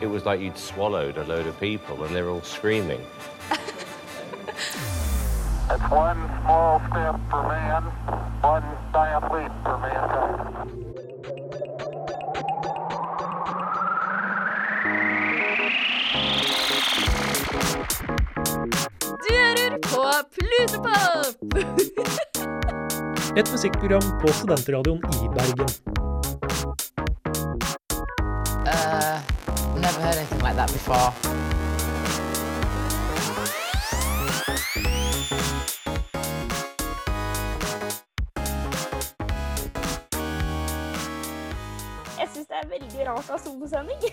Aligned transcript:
it 0.00 0.06
was 0.06 0.24
like 0.24 0.40
you'd 0.40 0.58
swallowed 0.58 1.16
a 1.16 1.24
load 1.24 1.46
of 1.46 1.58
people 1.58 2.04
and 2.04 2.14
they're 2.14 2.28
all 2.28 2.42
screaming. 2.42 3.00
It's 5.68 5.90
one 5.90 6.30
small 6.42 6.80
step 6.90 7.16
for 7.28 7.42
man, 7.42 7.82
one 8.40 8.62
giant 8.92 9.24
leap 9.32 9.52
for 9.64 9.78
mankind. 9.78 10.56
Du 19.02 19.34
hører 19.34 19.78
på 19.82 20.02
Plutopop! 20.34 21.36
Et 23.36 23.52
musikkprogram 23.52 24.20
på 24.20 24.32
studentradioen 24.32 24.98
i 24.98 25.28
Bergen. 25.28 25.95
Before. 30.86 31.12
Jeg 42.18 42.28
syns 42.32 42.46
det 42.46 42.58
er 42.60 42.68
veldig 42.70 43.06
rart 43.08 43.30
å 43.30 43.34
ha 43.34 43.40
solosending. 43.42 44.04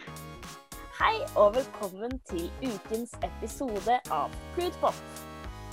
Hei 1.00 1.16
og 1.34 1.56
velkommen 1.56 2.18
til 2.28 2.46
ukens 2.62 3.16
episode 3.26 3.98
av 4.14 4.34
Prudpop. 4.54 5.02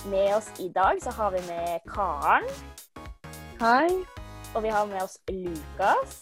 Med 0.08 0.32
oss 0.34 0.48
i 0.62 0.70
dag 0.74 0.98
så 1.02 1.12
har 1.14 1.34
vi 1.34 1.42
med 1.46 1.84
Karen, 1.90 2.46
Hei. 3.60 3.90
og 4.54 4.62
vi 4.62 4.72
har 4.72 4.86
med 4.90 5.02
oss 5.02 5.18
Lukas. 5.30 6.20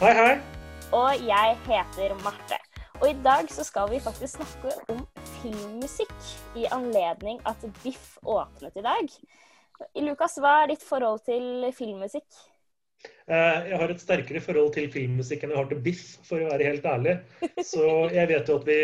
Hei, 0.00 0.12
hei. 0.16 0.34
Og 0.92 1.24
jeg 1.26 1.58
heter 1.66 2.18
Marte. 2.22 2.61
Og 3.02 3.08
i 3.10 3.16
dag 3.18 3.48
så 3.50 3.64
skal 3.66 3.88
vi 3.90 3.98
faktisk 3.98 4.36
snakke 4.36 4.72
om 4.92 5.00
filmmusikk 5.40 6.12
i 6.54 6.68
anledning 6.70 7.40
at 7.50 7.58
Biff 7.82 8.12
åpnet 8.22 8.76
i 8.78 8.84
dag. 8.84 9.08
Lukas, 9.98 10.36
hva 10.38 10.52
er 10.60 10.68
ditt 10.70 10.84
forhold 10.86 11.24
til 11.26 11.64
filmmusikk? 11.74 12.28
Eh, 13.26 13.70
Jeg 13.72 13.80
har 13.80 13.90
et 13.90 14.04
sterkere 14.04 14.42
forhold 14.44 14.70
til 14.76 14.86
filmmusikk 14.94 15.42
enn 15.42 15.50
jeg 15.50 15.58
har 15.58 15.66
til 15.72 15.80
Biff, 15.82 16.04
for 16.28 16.44
å 16.44 16.50
være 16.52 16.68
helt 16.68 16.86
ærlig. 16.86 17.16
Så 17.72 17.88
jeg 18.14 18.30
vet 18.30 18.52
jo 18.52 18.60
at 18.60 18.68
vi 18.70 18.76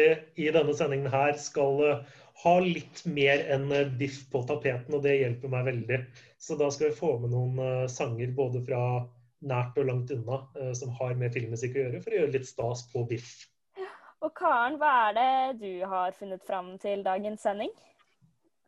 i 0.43 0.49
denne 0.57 0.75
sendingen 0.75 1.13
her 1.13 1.39
skal 1.39 1.79
eh, 1.87 2.17
ha 2.43 2.55
litt 2.65 3.05
mer 3.07 3.45
enn 3.55 3.69
eh, 3.71 3.93
Biff 4.01 4.25
på 4.33 4.43
tapeten, 4.51 4.97
og 4.99 5.05
det 5.07 5.15
hjelper 5.21 5.53
meg 5.53 5.69
veldig. 5.69 6.01
Så 6.43 6.57
da 6.59 6.73
skal 6.75 6.91
vi 6.91 6.99
få 6.99 7.13
med 7.23 7.31
noen 7.37 7.87
sanger 7.93 8.35
både 8.35 8.65
fra 8.67 8.83
nært 9.47 9.79
og 9.79 9.87
langt 9.93 10.11
unna 10.11 10.41
som 10.75 10.91
har 10.99 11.15
med 11.15 11.31
filmmusikk 11.39 11.79
å 11.79 11.85
gjøre, 11.85 12.03
for 12.03 12.17
å 12.17 12.21
gjøre 12.25 12.35
litt 12.35 12.51
stas 12.51 12.83
på 12.91 13.05
Biff. 13.07 13.31
Og 14.25 14.33
Karen, 14.35 14.79
hva 14.81 14.93
er 15.09 15.19
det 15.19 15.61
du 15.61 15.85
har 15.87 16.15
funnet 16.19 16.43
fram 16.47 16.73
til 16.83 17.05
dagens 17.07 17.45
sending? 17.47 17.71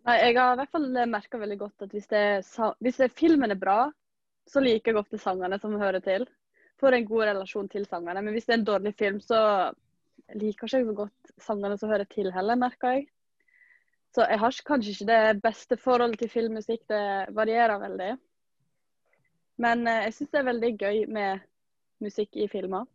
Nei, 0.06 0.17
jeg 0.23 0.37
har 0.39 0.55
i 0.55 0.61
hvert 0.61 0.73
fall 0.73 0.87
merka 1.11 1.41
veldig 1.41 1.59
godt 1.61 1.84
at 1.84 1.95
hvis, 1.95 2.06
det 2.09 2.23
hvis 2.81 3.01
det 3.03 3.11
filmen 3.19 3.53
er 3.53 3.59
bra, 3.61 3.81
så 4.48 4.62
liker 4.62 4.93
jeg 4.93 5.01
ofte 5.03 5.21
sangene 5.21 5.59
som 5.61 5.77
hører 5.81 6.03
til. 6.05 6.27
Får 6.81 6.97
en 6.97 7.09
god 7.09 7.27
relasjon 7.33 7.69
til 7.69 7.84
sangene. 7.87 8.23
Men 8.23 8.34
hvis 8.34 8.47
det 8.47 8.55
er 8.55 8.61
en 8.61 8.69
dårlig 8.71 8.95
film, 8.98 9.19
så 9.21 9.41
liker 10.34 10.67
ikke 10.67 10.78
jeg 10.78 10.87
så 10.87 10.97
godt 11.03 11.34
sangene 11.43 11.78
som 11.78 11.91
hører 11.93 12.09
til 12.11 12.31
heller, 12.33 12.59
merker 12.59 12.97
jeg. 12.97 13.09
Så 14.15 14.25
jeg 14.27 14.41
har 14.43 14.62
kanskje 14.67 14.95
ikke 14.95 15.11
det 15.11 15.43
beste 15.43 15.77
forholdet 15.78 16.19
til 16.23 16.33
filmmusikk. 16.33 16.87
Det 16.91 17.34
varierer 17.37 17.78
veldig. 17.83 18.11
Men 19.61 19.87
eh, 19.87 20.06
jeg 20.06 20.17
syns 20.17 20.33
det 20.33 20.41
er 20.41 20.48
veldig 20.48 20.73
gøy 20.81 21.05
med 21.19 21.45
musikk 22.01 22.39
i 22.41 22.48
filmer. 22.51 22.89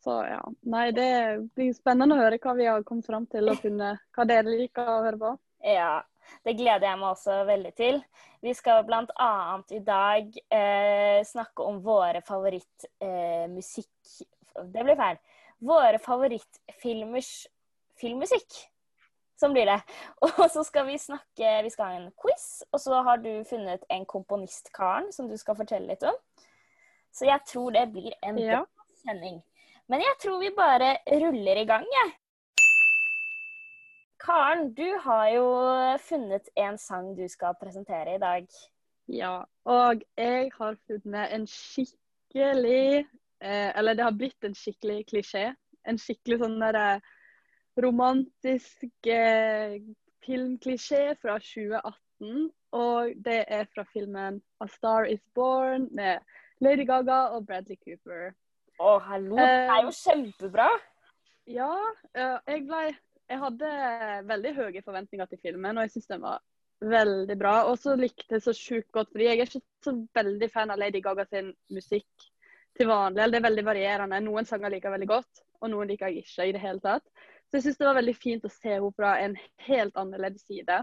Så 0.00 0.14
ja. 0.24 0.40
Nei, 0.72 0.86
det 0.96 1.08
blir 1.56 1.74
spennende 1.76 2.16
å 2.16 2.22
høre 2.22 2.38
hva 2.40 2.54
vi 2.56 2.68
har 2.70 2.84
kommet 2.88 3.06
fram 3.08 3.26
til, 3.28 3.50
og 3.52 3.60
funnet 3.60 4.00
hva 4.16 4.24
dere 4.28 4.48
liker 4.48 4.88
å 4.88 5.02
høre 5.04 5.18
på. 5.20 5.32
Ja, 5.68 6.00
det 6.46 6.54
gleder 6.56 6.86
jeg 6.88 6.98
meg 7.02 7.10
også 7.10 7.44
veldig 7.48 7.72
til. 7.76 8.00
Vi 8.40 8.54
skal 8.56 8.84
bl.a. 8.88 9.60
i 9.76 9.80
dag 9.84 10.38
eh, 10.56 11.20
snakke 11.28 11.66
om 11.68 11.82
våre 11.84 12.22
favorittmusikk... 12.24 13.92
det 14.72 14.84
blir 14.86 14.96
feil. 14.96 15.20
Våre 15.60 15.98
favorittfilmers 16.00 17.32
filmmusikk. 18.00 18.48
Sånn 19.40 19.52
blir 19.56 19.68
det. 19.68 19.78
Og 20.24 20.46
så 20.52 20.64
skal 20.64 20.86
vi 20.88 20.96
snakke 21.00 21.62
Vi 21.64 21.70
skal 21.72 21.84
ha 21.86 21.92
en 22.00 22.10
quiz, 22.16 22.62
og 22.72 22.80
så 22.80 23.02
har 23.04 23.20
du 23.20 23.44
funnet 23.48 23.84
en 23.92 24.04
komponistkaren 24.08 25.12
som 25.16 25.28
du 25.28 25.36
skal 25.40 25.56
fortelle 25.60 25.88
litt 25.92 26.04
om. 26.08 26.16
Så 27.12 27.26
jeg 27.28 27.40
tror 27.48 27.72
det 27.76 27.86
blir 27.92 28.12
en 28.22 28.38
Ja. 28.38 28.60
bra 28.64 28.84
sending. 29.02 29.40
Men 29.90 30.04
jeg 30.04 30.18
tror 30.22 30.38
vi 30.38 30.50
bare 30.54 30.90
ruller 31.18 31.58
i 31.58 31.66
gang, 31.66 31.86
jeg. 31.90 32.10
Karen, 34.22 34.68
du 34.74 34.86
har 35.02 35.28
jo 35.34 35.46
funnet 36.04 36.50
en 36.56 36.76
sang 36.78 37.08
du 37.18 37.24
skal 37.28 37.56
presentere 37.58 38.14
i 38.14 38.20
dag. 38.22 38.44
Ja, 39.10 39.40
og 39.64 40.04
jeg 40.18 40.52
har 40.54 40.76
funnet 40.86 41.32
en 41.34 41.46
skikkelig 41.50 43.00
eh, 43.42 43.70
Eller 43.74 43.96
det 43.98 44.04
har 44.04 44.14
blitt 44.14 44.46
en 44.46 44.54
skikkelig 44.54 45.08
klisjé. 45.10 45.48
En 45.88 45.98
skikkelig 45.98 46.38
sånn 46.44 46.60
derre 46.62 47.00
romantisk 47.82 49.10
eh, 49.10 49.80
filmklisjé 50.22 51.16
fra 51.18 51.40
2018. 51.42 52.46
Og 52.78 53.16
det 53.24 53.40
er 53.48 53.66
fra 53.74 53.82
filmen 53.90 54.38
'A 54.60 54.70
Star 54.70 55.10
Is 55.10 55.24
Born' 55.34 55.88
med 55.90 56.22
Lady 56.60 56.86
Gaga 56.86 57.24
og 57.34 57.48
Bradley 57.48 57.80
Cooper. 57.82 58.36
Å, 58.80 58.94
hallo! 59.04 59.36
Det 59.36 59.44
er 59.44 59.82
jo 59.84 59.90
kjempebra! 59.92 60.66
Ja, 61.50 61.72
jeg 62.16 62.62
ble 62.64 62.86
Jeg 63.30 63.38
hadde 63.42 63.72
veldig 64.26 64.52
høye 64.56 64.82
forventninger 64.82 65.28
til 65.28 65.40
filmen, 65.42 65.76
og 65.76 65.84
jeg 65.84 65.92
syns 65.92 66.08
den 66.10 66.22
var 66.24 66.40
veldig 66.80 67.36
bra. 67.38 67.52
Og 67.68 67.76
så 67.78 67.92
likte 67.98 68.38
jeg 68.38 68.44
så 68.46 68.54
sjukt 68.56 68.88
godt, 68.96 69.10
fordi 69.12 69.26
jeg 69.28 69.36
er 69.36 69.50
ikke 69.50 69.60
så 69.84 69.94
veldig 70.16 70.48
fan 70.50 70.72
av 70.72 70.80
Lady 70.80 71.02
Gaga 71.04 71.26
sin 71.28 71.52
musikk 71.70 72.26
til 72.78 72.88
vanlig. 72.88 73.20
Eller 73.20 73.36
det 73.36 73.42
er 73.42 73.48
veldig 73.50 73.66
varierende. 73.68 74.22
Noen 74.24 74.48
sanger 74.48 74.72
liker 74.72 74.88
jeg 74.88 74.96
veldig 74.96 75.10
godt, 75.12 75.44
og 75.60 75.72
noen 75.74 75.92
liker 75.92 76.08
jeg 76.08 76.24
ikke 76.24 76.48
i 76.48 76.56
det 76.56 76.64
hele 76.64 76.82
tatt. 76.82 77.06
Så 77.50 77.58
jeg 77.58 77.68
syns 77.68 77.80
det 77.82 77.90
var 77.90 78.00
veldig 78.00 78.16
fint 78.16 78.48
å 78.48 78.54
se 78.54 78.74
henne 78.78 78.92
fra 78.96 79.12
en 79.20 79.36
helt 79.68 80.00
annerledes 80.00 80.48
side. 80.48 80.80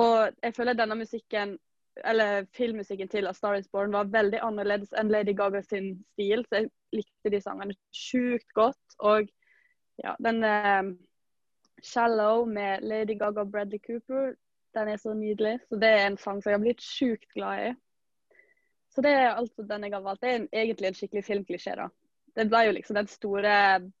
Og 0.00 0.42
jeg 0.42 0.56
føler 0.56 0.80
denne 0.80 0.96
musikken, 0.98 1.58
eller 2.04 2.46
filmmusikken 2.56 3.08
til 3.08 3.26
A 3.26 3.32
Star 3.32 3.58
Is 3.58 3.68
Born 3.68 3.92
var 3.92 4.10
veldig 4.12 4.40
annerledes 4.44 4.92
enn 4.98 5.10
Lady 5.12 5.34
Gaga 5.36 5.62
sin 5.62 5.96
stil, 6.14 6.44
så 6.46 6.62
jeg 6.62 6.70
likte 6.94 7.32
de 7.32 7.40
sangene 7.42 7.76
sjukt 7.94 8.48
godt. 8.56 8.98
Og 8.98 9.28
ja, 10.04 10.14
den 10.22 10.44
eh, 10.44 10.94
'Shallow' 11.82 12.46
med 12.46 12.82
Lady 12.82 13.18
Gaga 13.18 13.40
og 13.40 13.52
Bradley 13.52 13.78
Cooper, 13.78 14.34
den 14.74 14.88
er 14.88 14.96
så 14.96 15.14
nydelig. 15.14 15.58
Så 15.68 15.76
det 15.76 15.88
er 15.88 16.06
en 16.06 16.18
sang 16.18 16.42
som 16.42 16.50
jeg 16.50 16.58
har 16.58 16.64
blitt 16.64 16.82
sjukt 16.82 17.28
glad 17.34 17.68
i. 17.68 17.74
Så 18.90 19.02
det 19.02 19.10
er 19.10 19.36
altså 19.36 19.62
den 19.62 19.84
jeg 19.84 19.94
har 19.94 20.02
valgt. 20.02 20.22
Det 20.22 20.30
er 20.30 20.36
en, 20.36 20.48
egentlig 20.52 20.88
en 20.88 20.94
skikkelig 20.94 21.24
filmklisjé, 21.24 21.74
da. 21.76 21.88
Det 22.36 22.46
ble 22.48 22.64
jo 22.66 22.72
liksom 22.76 22.96
den 22.96 23.10
store 23.10 23.54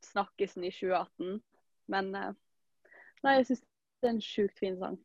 snakkisen 0.04 0.64
i 0.64 0.70
2018. 0.70 1.40
Men 1.88 2.14
uh, 2.14 2.32
nei, 3.24 3.34
jeg 3.38 3.46
syns 3.46 3.62
det 4.02 4.08
er 4.08 4.14
en 4.14 4.22
sjukt 4.22 4.58
fin 4.58 4.78
sang. 4.78 4.98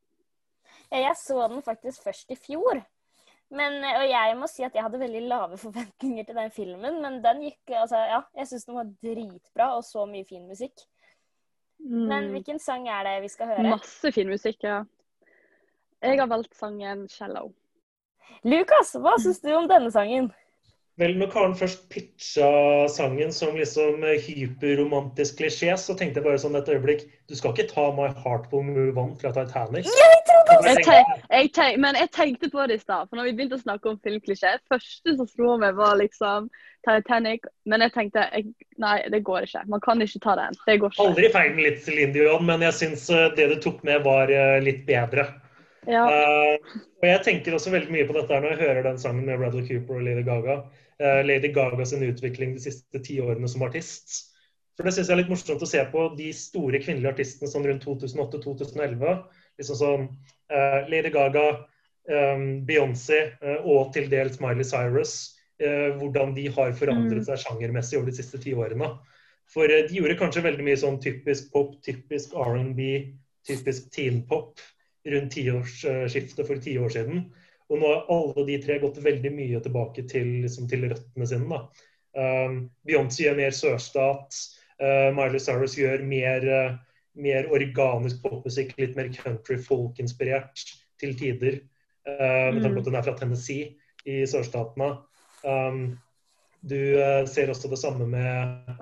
Jeg 0.93 1.15
så 1.17 1.47
den 1.49 1.63
faktisk 1.65 2.03
først 2.05 2.31
i 2.31 2.37
fjor. 2.37 2.83
Men, 3.53 3.83
eh, 3.83 3.99
og 4.01 4.07
jeg 4.09 4.37
må 4.39 4.47
si 4.49 4.63
at 4.65 4.73
jeg 4.73 4.85
hadde 4.85 5.01
veldig 5.01 5.21
lave 5.29 5.57
forventninger 5.65 6.25
til 6.25 6.35
den 6.39 6.51
filmen, 6.53 7.01
men 7.01 7.21
den 7.23 7.41
gikk 7.47 7.75
altså, 7.77 8.01
Ja, 8.09 8.21
jeg 8.37 8.49
syns 8.49 8.65
den 8.69 8.79
var 8.79 8.91
dritbra, 9.03 9.71
og 9.77 9.83
så 9.87 10.05
mye 10.09 10.25
fin 10.29 10.47
musikk. 10.49 10.85
Men 11.83 12.29
Mm. 12.29 12.31
hvilken 12.31 12.59
sang 12.63 12.87
er 12.87 13.03
det 13.03 13.21
vi 13.25 13.27
skal 13.27 13.47
høre? 13.47 13.69
Masse 13.75 14.11
fin 14.15 14.29
musikk, 14.29 14.63
ja. 14.63 14.83
Jeg 16.03 16.19
har 16.19 16.27
valgt 16.27 16.55
sangen 16.55 17.07
'Shallow'. 17.07 17.51
Lukas, 18.43 18.93
hva 18.95 19.17
syns 19.19 19.41
du 19.43 19.51
om 19.55 19.67
denne 19.67 19.91
sangen? 19.91 20.31
Vel, 20.97 21.15
når 21.17 21.31
Karen 21.33 21.55
først 21.55 21.87
pitcha 21.89 22.87
sangen 22.87 23.31
som 23.33 23.55
liksom 23.55 24.03
hyperromantisk 24.03 25.39
klisjé, 25.39 25.73
så 25.79 25.95
tenkte 25.97 26.21
jeg 26.21 26.27
bare 26.27 26.41
sånn 26.41 26.55
et 26.59 26.69
øyeblikk 26.69 27.07
Du 27.27 27.35
skal 27.35 27.51
ikke 27.55 27.67
ta 27.71 27.87
My 27.97 28.11
Heart 28.13 28.51
Will 28.53 28.67
Move 28.67 28.97
On 29.01 29.15
fra 29.17 29.31
Titanic? 29.33 29.85
Jeg 29.89 30.22
tenk, 30.61 31.09
jeg 31.31 31.49
tenk, 31.55 31.79
men 31.81 31.97
jeg 31.97 32.11
tenkte 32.13 32.49
på 32.53 32.67
det 32.69 32.77
i 32.77 32.83
stad, 32.83 33.09
for 33.09 33.19
når 33.19 33.29
vi 33.29 33.33
begynte 33.37 33.57
å 33.57 33.63
snakke 33.63 33.91
om 33.91 33.99
filmklisjé 34.05 34.53
første 34.71 35.15
som 35.17 35.29
slo 35.29 35.57
meg, 35.61 35.75
var 35.77 35.97
liksom 35.99 36.49
Titanic. 36.87 37.47
Men 37.69 37.85
jeg 37.85 37.93
tenkte 37.95 38.25
jeg, 38.27 38.51
nei, 38.81 38.97
det 39.11 39.23
går 39.27 39.47
ikke. 39.47 39.63
Man 39.71 39.83
kan 39.83 40.03
ikke 40.03 40.21
ta 40.23 40.35
den. 40.39 40.59
Det 40.67 40.79
går 40.81 40.93
ikke. 40.93 41.07
Aldri 41.07 41.31
feil 41.33 41.55
med 41.55 41.67
litt 41.67 41.79
Celine 41.85 42.15
Dion, 42.15 42.45
men 42.49 42.65
jeg 42.67 42.77
syns 42.79 43.07
eh, 43.13 43.29
det 43.37 43.49
du 43.53 43.55
tok 43.63 43.81
med, 43.87 44.03
var 44.05 44.33
eh, 44.33 44.59
litt 44.63 44.83
bedre. 44.89 45.29
Ja. 45.89 46.03
Uh, 46.07 46.75
og 47.01 47.07
jeg 47.09 47.23
tenker 47.25 47.55
også 47.57 47.73
veldig 47.73 47.91
mye 47.91 48.07
på 48.07 48.15
dette 48.15 48.37
når 48.39 48.53
jeg 48.53 48.61
hører 48.61 48.85
den 48.85 48.99
sangen 49.01 49.25
med 49.27 49.41
Bradley 49.41 49.65
Cooper 49.67 49.99
og 49.99 50.05
Lady 50.05 50.23
Gaga. 50.27 50.61
Uh, 51.01 51.19
Lady 51.25 51.51
Gaga 51.55 51.87
sin 51.87 52.05
utvikling 52.07 52.53
de 52.55 52.63
siste 52.63 53.01
ti 53.03 53.17
årene 53.23 53.49
som 53.51 53.65
artist. 53.67 54.29
For 54.77 54.87
det 54.87 54.95
syns 54.95 55.09
jeg 55.09 55.15
er 55.15 55.21
litt 55.21 55.31
morsomt 55.31 55.61
å 55.61 55.69
se 55.69 55.81
på 55.91 56.07
de 56.17 56.31
store 56.33 56.79
kvinnelige 56.81 57.11
artistene 57.13 57.51
sånn 57.51 57.67
rundt 57.67 57.83
2008-2011. 57.85 59.19
Liksom 59.61 59.77
sånn 59.77 60.07
Lady 60.89 61.09
Gaga, 61.13 61.47
eh, 62.09 62.43
Beyoncé 62.67 63.21
eh, 63.41 63.59
og 63.63 63.93
til 63.95 64.09
dels 64.11 64.39
Miley 64.43 64.67
Cyrus. 64.67 65.39
eh, 65.63 65.93
hvordan 65.95 66.33
de 66.35 66.47
har 66.51 66.73
forandret 66.75 67.27
seg 67.27 67.39
sjangermessig 67.39 67.99
over 67.99 68.09
de 68.09 68.17
siste 68.17 68.39
ti 68.41 68.55
årene. 68.57 68.89
For 69.53 69.69
eh, 69.69 69.85
de 69.87 69.99
gjorde 69.99 70.17
kanskje 70.19 70.43
veldig 70.43 70.65
mye 70.65 70.79
sånn 70.81 70.99
typisk 71.03 71.51
pop, 71.53 71.75
typisk 71.85 72.33
R&B, 72.35 72.89
typisk 73.47 73.91
teen-pop 73.93 74.59
rundt 75.13 75.35
tiårsskiftet 75.35 76.47
for 76.47 76.59
ti 76.63 76.77
år 76.79 76.93
siden. 76.95 77.25
Og 77.71 77.79
nå 77.79 77.89
har 77.89 78.09
alle 78.11 78.45
de 78.47 78.57
tre 78.63 78.79
gått 78.81 78.99
veldig 79.03 79.31
mye 79.35 79.59
tilbake 79.63 80.05
til, 80.09 80.39
liksom, 80.43 80.67
til 80.71 80.87
røttene 80.89 81.27
sine. 81.27 81.47
da. 81.49 81.89
Um, 82.13 82.57
Beyoncé 82.85 83.25
gjør 83.25 83.39
mer 83.39 83.55
sørstat. 83.55 84.39
Uh, 84.81 85.09
Miley 85.15 85.41
Cyrus 85.41 85.77
gjør 85.79 86.03
mer, 86.07 86.45
uh, 86.47 86.75
mer 87.19 87.49
organisk 87.53 88.23
popmusikk, 88.23 88.73
litt 88.79 88.97
mer 88.97 89.11
country 89.13 89.59
folk-inspirert 89.61 90.63
til 91.01 91.13
tider. 91.19 91.59
Uh, 92.07 92.49
med 92.51 92.63
tanke 92.63 92.79
på 92.79 92.83
at 92.83 92.89
hun 92.91 92.99
er 92.99 93.05
fra 93.05 93.17
Tennessee 93.19 93.69
i 94.09 94.23
sørstatene. 94.27 94.89
Um, 95.43 95.85
du 96.63 96.79
uh, 96.97 97.23
ser 97.29 97.51
også 97.51 97.71
det 97.71 97.79
samme 97.79 98.07
med 98.09 98.73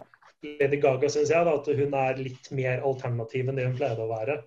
Lady 0.41 0.79
Gaga, 0.81 1.09
syns 1.09 1.33
jeg. 1.33 1.45
Da, 1.45 1.57
at 1.57 1.69
hun 1.81 1.97
er 1.97 2.21
litt 2.21 2.49
mer 2.55 2.81
alternativ 2.87 3.49
enn 3.49 3.59
det 3.59 3.67
hun 3.67 3.77
pleide 3.77 4.05
å 4.05 4.11
være. 4.11 4.39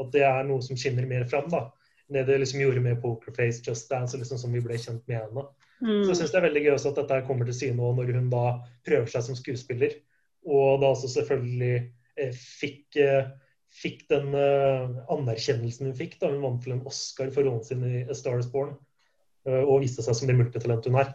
At 0.00 0.12
det 0.14 0.24
er 0.26 0.46
noe 0.48 0.62
som 0.64 0.78
skinner 0.78 1.08
mer 1.08 1.26
fram. 1.30 1.48
da. 1.52 1.68
Det 2.10 2.24
det 2.26 2.40
liksom 2.42 2.60
gjorde 2.62 2.82
med 2.82 3.00
Pokerface, 3.02 3.62
Just 3.66 3.90
Dance, 3.90 4.18
liksom 4.18 4.38
som 4.38 4.54
vi 4.54 4.62
ble 4.62 4.78
kjent 4.78 5.02
med 5.10 5.20
henne. 5.20 5.46
Mm. 5.80 6.02
Så 6.04 6.10
jeg 6.10 6.18
syns 6.20 6.32
det 6.32 6.38
er 6.40 6.46
veldig 6.48 6.62
gøy 6.64 6.72
også 6.74 6.92
at 6.92 6.98
dette 7.00 7.20
kommer 7.28 7.48
til 7.48 7.56
syne 7.56 7.90
når 7.96 8.10
hun 8.16 8.30
da 8.32 8.44
prøver 8.86 9.10
seg 9.12 9.26
som 9.26 9.38
skuespiller. 9.38 9.94
Og 10.46 10.80
da 10.82 10.90
også 10.90 11.10
selvfølgelig 11.12 11.74
fikk, 12.36 12.96
eh, 13.00 13.30
fikk 13.80 14.04
den 14.10 14.34
eh, 14.36 15.00
anerkjennelsen 15.14 15.90
hun 15.90 15.96
fikk 15.98 16.18
da 16.20 16.30
hun 16.32 16.42
vant 16.44 16.62
til 16.64 16.74
en 16.76 16.84
Oscar 16.90 17.32
for 17.34 17.46
rollen 17.46 17.64
sin 17.66 17.84
i 17.86 18.04
A 18.08 18.16
Star 18.18 18.38
Is 18.42 18.50
Born. 18.52 18.76
eh, 19.46 19.62
og 19.64 19.80
viste 19.84 20.04
seg 20.04 20.16
som 20.18 20.28
det 20.28 20.36
multitalentet 20.36 20.92
hun 20.92 21.00
er. 21.00 21.14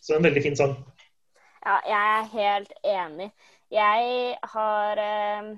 Så 0.00 0.16
en 0.16 0.26
veldig 0.26 0.42
fin 0.44 0.56
sang. 0.58 0.76
Ja, 1.66 1.78
jeg 1.88 2.10
er 2.18 2.32
helt 2.32 2.74
enig. 2.84 3.30
Jeg 3.74 4.36
har 4.54 5.00
eh, 5.02 5.54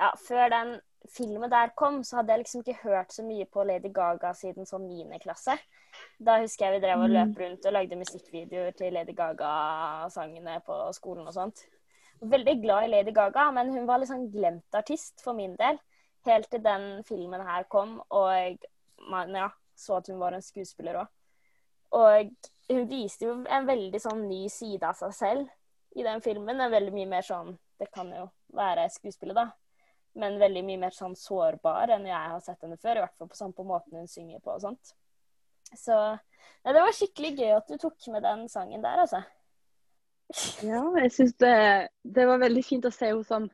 Ja, 0.00 0.08
før 0.28 0.48
den 0.48 0.80
filmen 1.16 1.50
der 1.50 1.70
kom, 1.76 2.02
så 2.04 2.16
hadde 2.16 2.32
jeg 2.32 2.38
liksom 2.42 2.62
ikke 2.62 2.80
hørt 2.82 3.12
så 3.12 3.22
mye 3.22 3.44
på 3.44 3.64
Lady 3.64 3.90
Gaga 3.92 4.32
siden 4.34 4.66
sånn 4.66 4.88
klasse. 5.22 5.58
Da 6.18 6.38
husker 6.40 6.66
jeg 6.66 6.80
vi 6.80 6.86
drev 6.86 7.02
og 7.04 7.10
løp 7.12 7.38
rundt 7.38 7.66
og 7.66 7.72
lagde 7.72 7.98
musikkvideoer 8.00 8.72
til 8.76 8.92
Lady 8.92 9.14
Gaga-sangene 9.16 10.60
på 10.66 10.78
skolen 10.96 11.26
og 11.26 11.34
sånt. 11.34 11.66
Veldig 12.22 12.54
glad 12.62 12.84
i 12.84 12.88
Lady 12.88 13.10
Gaga, 13.10 13.48
men 13.50 13.72
hun 13.74 13.86
var 13.88 14.04
sånn 14.06 14.28
glemt 14.30 14.76
artist 14.78 15.24
for 15.24 15.34
min 15.34 15.56
del. 15.58 15.80
Helt 16.26 16.46
til 16.52 16.62
den 16.62 17.02
filmen 17.08 17.42
her 17.42 17.66
kom, 17.70 17.96
og 18.14 18.66
man 19.10 19.34
ja, 19.34 19.48
så 19.74 19.98
at 19.98 20.10
hun 20.12 20.20
var 20.20 20.36
en 20.36 20.44
skuespiller 20.44 21.00
òg. 21.00 21.10
Og 21.98 22.30
hun 22.70 22.86
viste 22.88 23.26
jo 23.26 23.34
en 23.42 23.66
veldig 23.66 24.00
sånn 24.00 24.22
ny 24.28 24.46
side 24.52 24.86
av 24.86 24.96
seg 25.00 25.16
selv 25.16 25.98
i 25.98 26.06
den 26.06 26.22
filmen. 26.24 26.60
En 26.60 26.72
veldig 26.72 26.94
mye 26.94 27.10
mer 27.10 27.26
sånn 27.26 27.56
Det 27.82 27.88
kan 27.90 28.12
jo 28.14 28.28
være 28.54 28.86
skuespiller, 28.94 29.34
da. 29.34 29.48
Men 30.14 30.38
veldig 30.38 30.60
mye 30.62 30.78
mer 30.84 30.94
sånn 30.94 31.16
sårbar 31.18 31.90
enn 31.90 32.04
jeg 32.06 32.14
har 32.14 32.42
sett 32.44 32.60
henne 32.62 32.78
før. 32.78 33.00
I 33.00 33.02
hvert 33.02 33.16
fall 33.18 33.30
på, 33.32 33.38
sånn 33.40 33.54
på 33.56 33.66
måten 33.66 33.98
hun 33.98 34.06
synger 34.06 34.38
på 34.44 34.52
og 34.54 34.62
sånt. 34.62 34.92
Så 35.74 35.96
nei, 35.98 36.70
det 36.70 36.78
var 36.78 36.94
skikkelig 36.94 37.32
gøy 37.40 37.54
at 37.56 37.72
du 37.72 37.74
tok 37.82 38.06
med 38.14 38.22
den 38.22 38.46
sangen 38.52 38.84
der, 38.84 39.02
altså. 39.02 39.24
Ja, 40.64 40.82
jeg 41.02 41.12
syns 41.12 41.34
det, 41.42 41.56
det 42.02 42.24
var 42.28 42.40
veldig 42.42 42.62
fint 42.64 42.86
å 42.88 42.92
se 42.94 43.10
henne 43.10 43.26
som 43.28 43.48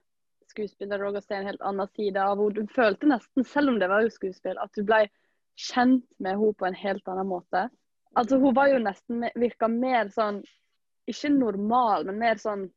skuespiller 0.49 1.03
og 1.07 1.19
å 1.19 1.23
se 1.23 1.37
en 1.37 1.49
helt 1.49 1.65
annen 1.67 1.91
side 1.97 2.23
av 2.23 2.39
henne. 2.41 2.65
Du 2.65 2.75
følte 2.75 3.11
nesten, 3.11 3.47
selv 3.47 3.73
om 3.73 3.81
det 3.81 3.91
var 3.91 4.05
jo 4.05 4.13
skuespill, 4.15 4.59
at 4.63 4.73
du 4.77 4.85
ble 4.87 5.05
kjent 5.59 6.07
med 6.19 6.39
henne 6.39 6.55
på 6.59 6.69
en 6.69 6.79
helt 6.79 7.11
annen 7.11 7.31
måte. 7.31 7.67
Altså, 8.17 8.39
Hun 8.39 8.55
var 8.57 8.71
jo 8.71 8.81
nesten 8.83 9.27
virka 9.37 9.69
mer 9.69 10.09
sånn 10.15 10.41
Ikke 11.09 11.29
normal, 11.33 12.07
men 12.09 12.19
mer 12.21 12.41
sånn 12.41 12.69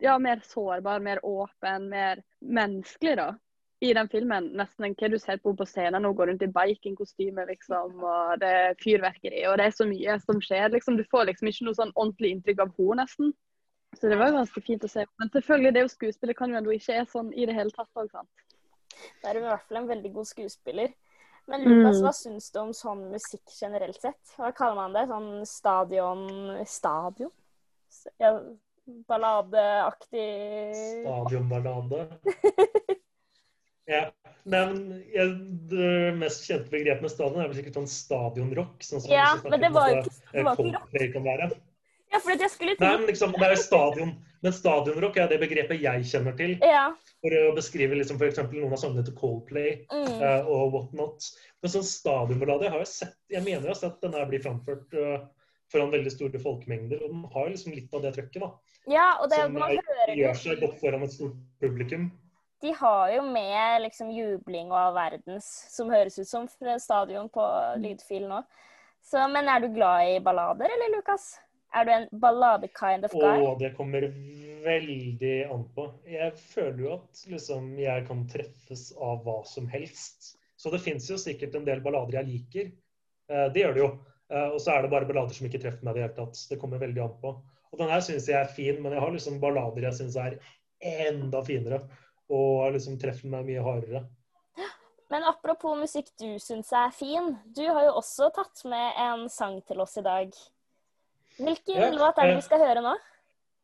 Ja, 0.00 0.14
mer 0.18 0.40
sårbar, 0.48 1.02
mer 1.04 1.20
åpen, 1.26 1.90
mer 1.92 2.22
menneskelig, 2.40 3.16
da. 3.20 3.26
I 3.80 3.94
den 3.96 4.08
filmen, 4.12 4.50
nesten 4.60 4.84
enn 4.84 4.94
hva 4.94 5.08
du 5.08 5.16
ser 5.18 5.38
på 5.40 5.48
henne 5.50 5.56
på 5.62 5.66
scenen. 5.68 6.04
Hun 6.04 6.14
går 6.16 6.28
rundt 6.28 6.42
i 6.44 6.50
bikingkostyme, 6.52 7.46
liksom, 7.48 8.02
og 8.04 8.34
det 8.42 8.50
er 8.62 8.74
fyrverkeri, 8.82 9.46
og 9.48 9.56
det 9.56 9.66
er 9.70 9.70
så 9.76 9.86
mye 9.88 10.18
som 10.20 10.40
skjer. 10.44 10.68
liksom. 10.74 10.98
Du 10.98 11.04
får 11.08 11.30
liksom 11.30 11.48
ikke 11.48 11.64
noe 11.64 11.78
sånn 11.78 11.94
ordentlig 11.96 12.34
inntrykk 12.34 12.60
av 12.66 12.74
henne, 12.76 12.98
nesten. 13.00 13.32
Så 13.96 14.08
det 14.08 14.18
var 14.20 14.28
jo 14.30 14.36
ganske 14.36 14.60
fint 14.62 14.84
å 14.84 14.88
se. 14.92 15.06
Men 15.18 15.30
selvfølgelig, 15.32 15.72
det 15.74 15.84
å 15.86 15.88
skuespille 15.90 16.34
kan 16.36 16.50
jo 16.52 16.60
hun 16.60 16.68
ikke 16.76 16.94
er 17.00 17.08
sånn 17.10 17.32
i 17.34 17.46
det 17.48 17.54
hele 17.56 17.70
tatt 17.74 17.88
Også, 17.96 18.10
sant. 18.12 18.28
Da 19.22 19.30
er 19.30 19.40
hun 19.40 19.46
i 19.46 19.50
hvert 19.50 19.66
fall 19.68 19.80
en 19.80 19.88
veldig 19.88 20.12
god 20.14 20.26
skuespiller. 20.28 20.92
Men 21.48 21.64
Lukas, 21.64 21.96
Mm. 21.96 22.04
hva 22.04 22.12
syns 22.14 22.50
du 22.52 22.58
om 22.60 22.72
sånn 22.72 23.10
musikk 23.10 23.48
generelt 23.60 23.98
sett? 24.00 24.20
Hva 24.36 24.52
kaller 24.54 24.76
man 24.76 24.92
det? 24.92 25.08
Sånn 25.08 25.46
stadion 25.46 26.66
Stadion? 26.66 27.32
Ja, 28.20 28.38
balladeaktig 29.08 30.76
Stadionballade. 30.76 32.20
Ja. 33.90 34.04
Men 34.50 34.76
jeg, 35.12 35.32
det 35.70 35.88
mest 36.16 36.46
kjente 36.48 36.72
begrepet 36.72 37.04
med 37.04 37.12
stadion 37.12 37.42
er 37.42 37.50
vel 37.50 37.58
sikkert 37.58 37.76
sånn 37.76 37.90
stadionrock. 37.90 38.78
Sånn 38.86 39.02
som 39.04 39.12
Ja, 39.12 39.34
men 39.44 39.60
det 39.60 39.70
var 39.74 39.90
jo 39.92 39.98
ikke, 40.00 40.14
det 40.32 40.44
var 40.46 40.62
ikke 40.62 40.72
rock. 40.78 40.94
Kan 41.16 41.26
være. 41.26 41.50
Ja, 42.10 42.18
for 42.18 42.34
jeg 42.34 42.50
skulle 42.50 42.72
Nei, 42.74 42.78
til 42.80 43.02
men 43.02 43.06
liksom, 43.12 43.34
det 43.38 43.46
er 43.46 43.60
stadion. 43.60 44.14
Men 44.40 44.54
stadionrock 44.56 45.18
er 45.20 45.28
det 45.30 45.36
begrepet 45.42 45.82
jeg 45.84 46.06
kjenner 46.10 46.34
til 46.38 46.56
Ja. 46.64 46.86
for 47.20 47.36
å 47.36 47.52
beskrive 47.54 47.98
liksom 47.98 48.18
eksempel 48.24 48.62
noen 48.62 48.72
av 48.72 48.80
sangene 48.80 49.04
til 49.04 49.14
Coldplay 49.18 49.84
Mm. 49.92 50.16
uh, 50.22 50.48
og 50.48 50.72
whatnot. 50.72 51.28
Men 51.60 51.74
sånn 51.74 51.84
stadionballade 51.86 52.66
jeg 52.66 52.72
har 52.72 52.80
jo 52.80 52.88
sett, 52.88 53.14
jeg 53.28 53.44
mener 53.44 53.68
jeg 53.68 53.74
har 53.74 53.82
sett 53.82 54.00
denne 54.00 54.18
her 54.18 54.26
bli 54.32 54.40
framført 54.40 54.96
uh, 54.96 55.26
foran 55.70 55.92
veldig 55.92 56.10
store 56.10 56.40
folkemengder. 56.42 57.04
Og 57.04 57.12
den 57.12 57.28
har 57.36 57.52
liksom 57.52 57.76
litt 57.76 57.94
av 57.94 58.02
det 58.02 58.14
trøkket, 58.16 58.40
da. 58.42 58.50
ja, 58.90 59.06
og 59.20 59.28
det, 59.30 59.44
Som 59.44 59.52
man 59.60 59.76
eh, 59.76 59.84
hører 59.92 60.16
gjør 60.16 60.40
seg 60.40 60.64
godt 60.64 60.80
foran 60.80 61.06
et 61.06 61.14
stort 61.14 61.36
publikum. 61.62 62.10
De 62.60 62.72
har 62.76 63.12
jo 63.14 63.22
med 63.24 63.82
liksom 63.86 64.10
jubling 64.12 64.72
og 64.72 64.78
all 64.78 64.96
verdens 64.96 65.46
som 65.72 65.92
høres 65.92 66.18
ut 66.20 66.28
som 66.28 66.48
fra 66.50 66.76
stadion 66.82 67.30
på 67.32 67.44
lydfil 67.80 68.26
nå. 68.28 68.42
Så, 69.00 69.22
men 69.32 69.48
er 69.48 69.62
du 69.62 69.70
glad 69.72 70.10
i 70.10 70.18
ballader, 70.20 70.68
eller, 70.68 70.92
Lukas? 70.92 71.32
Er 71.72 71.86
du 71.86 71.92
en 71.94 72.06
ballade-kind 72.20 73.06
of 73.06 73.14
guy? 73.14 73.44
Å, 73.46 73.54
det 73.60 73.72
kommer 73.78 74.04
veldig 74.64 75.34
an 75.54 75.64
på. 75.74 75.86
Jeg 76.10 76.34
føler 76.42 76.82
jo 76.84 76.92
at 76.98 77.22
liksom, 77.30 77.72
jeg 77.80 78.04
kan 78.08 78.24
treffes 78.28 78.90
av 78.98 79.22
hva 79.24 79.38
som 79.48 79.68
helst. 79.70 80.34
Så 80.60 80.72
det 80.74 80.82
fins 80.84 81.06
jo 81.08 81.16
sikkert 81.20 81.54
en 81.56 81.64
del 81.68 81.80
ballader 81.84 82.18
jeg 82.20 82.28
liker. 82.28 82.72
Eh, 83.30 83.46
det 83.54 83.62
gjør 83.62 83.76
det 83.76 83.84
jo. 83.84 83.90
Eh, 84.34 84.48
og 84.50 84.58
så 84.60 84.74
er 84.74 84.84
det 84.84 84.92
bare 84.92 85.08
ballader 85.08 85.36
som 85.36 85.46
ikke 85.48 85.62
treffer 85.62 85.86
meg 85.86 85.94
i 85.94 86.00
det 86.00 86.08
hele 86.08 86.18
tatt. 86.18 86.42
Det 86.50 86.58
kommer 86.60 86.82
veldig 86.82 87.04
an 87.06 87.16
på. 87.22 87.32
Og 87.70 87.80
den 87.80 87.92
her 87.94 88.02
syns 88.04 88.28
jeg 88.28 88.36
er 88.40 88.50
fin, 88.50 88.82
men 88.82 88.96
jeg 88.96 89.04
har 89.04 89.14
liksom 89.14 89.38
ballader 89.42 89.86
jeg 89.86 90.00
syns 90.00 90.18
er 90.18 90.40
enda 91.06 91.42
finere. 91.46 91.84
Og 92.30 92.72
liksom 92.76 92.98
treffer 93.00 93.30
meg 93.30 93.48
mye 93.48 93.62
hardere. 93.64 94.04
Men 95.10 95.26
apropos 95.26 95.74
musikk 95.74 96.12
du 96.22 96.38
syns 96.38 96.70
er 96.76 96.92
fin. 96.94 97.32
Du 97.50 97.64
har 97.66 97.88
jo 97.88 97.96
også 97.98 98.28
tatt 98.34 98.62
med 98.70 98.98
en 99.02 99.24
sang 99.32 99.58
til 99.66 99.82
oss 99.82 99.96
i 99.98 100.04
dag. 100.06 100.30
Hvilken 101.40 101.80
Ja, 101.80 101.88
låt 101.90 102.18
er 102.18 102.28
det 102.30 102.36
eh, 102.36 102.38
vi 102.38 102.46
skal 102.46 102.62
høre 102.62 102.84
nå? 102.84 102.92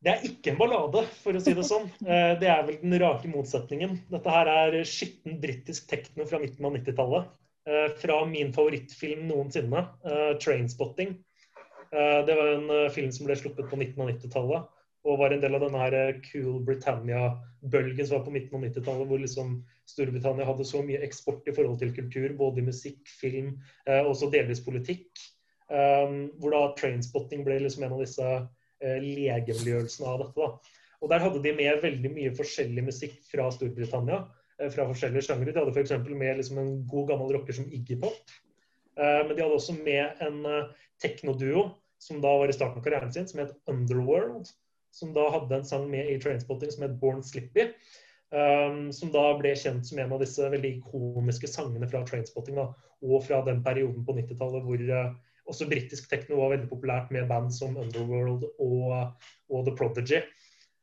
Det 0.03 0.13
er 0.13 0.25
ikke 0.27 0.53
en 0.53 0.59
ballade, 0.59 1.05
for 1.23 1.39
å 1.39 1.43
si 1.43 1.55
det 1.57 1.67
sånn. 1.69 1.87
Eh, 2.07 2.33
Det 2.41 2.51
er 2.51 2.67
vel 2.67 2.81
den 2.83 2.99
rake 2.99 3.31
motsetningen. 3.31 4.01
Dette 4.11 4.35
her 4.35 4.51
er 4.51 4.79
skitten 4.89 5.39
britisk 5.43 5.87
tekno 5.91 6.27
fra 6.27 6.43
midten 6.43 6.67
av 6.67 6.75
90-tallet. 6.75 7.31
Eh, 7.67 7.89
Fra 8.03 8.19
min 8.27 8.51
favorittfilm 8.57 9.29
noensinne, 9.31 9.87
'Trainspotting'. 10.43 11.17
Det 11.97 12.35
var 12.35 12.49
en 12.51 12.91
film 12.91 13.13
som 13.15 13.29
ble 13.29 13.37
sluppet 13.39 13.71
på 13.71 13.77
midten 13.79 14.03
av 14.03 14.09
90-tallet. 14.11 14.67
Og 15.07 15.21
var 15.21 15.33
en 15.35 15.43
del 15.43 15.55
av 15.55 15.63
denne 15.63 15.81
her 15.85 15.95
eh, 15.95 16.19
Cool 16.27 16.61
Britannia-bølgen 16.67 18.07
som 18.09 18.19
var 18.19 18.27
på 18.27 18.35
midten 18.35 18.59
av 18.59 18.67
90-tallet. 18.67 19.07
Hvor 19.11 19.23
liksom 19.23 19.57
Storbritannia 19.87 20.47
hadde 20.49 20.67
så 20.67 20.83
mye 20.83 21.03
eksport 21.07 21.47
i 21.47 21.55
forhold 21.55 21.79
til 21.83 21.95
kultur, 21.95 22.33
både 22.39 22.63
i 22.63 22.67
musikk, 22.67 23.03
film 23.21 23.53
eh, 23.87 24.01
og 24.03 24.15
også 24.17 24.33
delvis 24.35 24.65
politikk. 24.67 25.13
Um, 25.67 26.29
hvor 26.39 26.53
da 26.55 26.59
Trainspotting 26.79 27.41
ble 27.43 27.57
liksom 27.59 27.83
en 27.83 27.95
av 27.97 28.03
disse 28.05 28.27
eh, 28.27 28.99
legemliggjørelsene 29.03 30.11
av 30.11 30.21
dette. 30.23 30.45
da. 30.45 30.77
Og 31.03 31.11
Der 31.11 31.23
hadde 31.25 31.43
de 31.43 31.55
med 31.59 31.81
veldig 31.83 32.13
mye 32.15 32.35
forskjellig 32.39 32.85
musikk 32.87 33.17
fra 33.31 33.49
Storbritannia. 33.55 34.21
eh, 34.61 34.71
Fra 34.71 34.87
forskjellige 34.87 35.27
sjanger. 35.27 35.51
De 35.51 35.59
hadde 35.59 35.75
f.eks. 35.75 35.97
med 36.11 36.39
liksom 36.39 36.61
en 36.63 36.75
god 36.91 37.09
gammel 37.11 37.35
rocker 37.35 37.59
som 37.59 37.67
Iggy 37.67 37.99
Pop. 38.03 38.31
Eh, 38.97 39.23
Men 39.27 39.35
de 39.35 39.43
hadde 39.43 39.59
også 39.59 39.75
med 39.83 40.23
en 40.23 40.47
eh, 40.47 40.71
teknoduo 41.03 41.67
som 41.99 42.21
da 42.23 42.31
var 42.39 42.49
i 42.49 42.55
starten 42.55 42.79
av 42.79 42.85
karrieren 42.85 43.13
sin, 43.13 43.27
som 43.29 43.43
het 43.43 43.55
Underworld. 43.67 44.49
Som 44.95 45.13
da 45.17 45.27
hadde 45.35 45.59
en 45.59 45.69
sang 45.69 45.87
med 45.91 46.09
i 46.11 46.19
Trainspotting 46.23 46.73
som 46.73 46.87
het 46.87 46.99
Born 47.01 47.23
Slippy. 47.25 47.71
Um, 48.35 48.89
som 48.91 49.13
da 49.15 49.23
ble 49.39 49.53
kjent 49.55 49.87
som 49.87 50.01
en 50.03 50.13
av 50.17 50.19
disse 50.19 50.49
veldig 50.51 50.73
ikoniske 50.81 51.49
sangene 51.51 51.89
fra 51.91 52.03
Trainspotting. 52.07 52.59
da, 52.59 52.71
Og 53.03 53.23
fra 53.27 53.43
den 53.47 53.63
perioden 53.65 54.07
på 54.07 54.17
90-tallet 54.17 54.67
hvor 54.67 54.83
uh, 54.91 55.15
også 55.47 55.69
britisk 55.71 56.09
tekno 56.11 56.41
var 56.41 56.57
veldig 56.57 56.69
populært 56.73 57.13
med 57.15 57.29
band 57.31 57.53
som 57.55 57.77
Underworld 57.79 58.49
og, 58.59 59.23
og 59.51 59.69
The 59.69 59.77
Prodigy. 59.79 60.25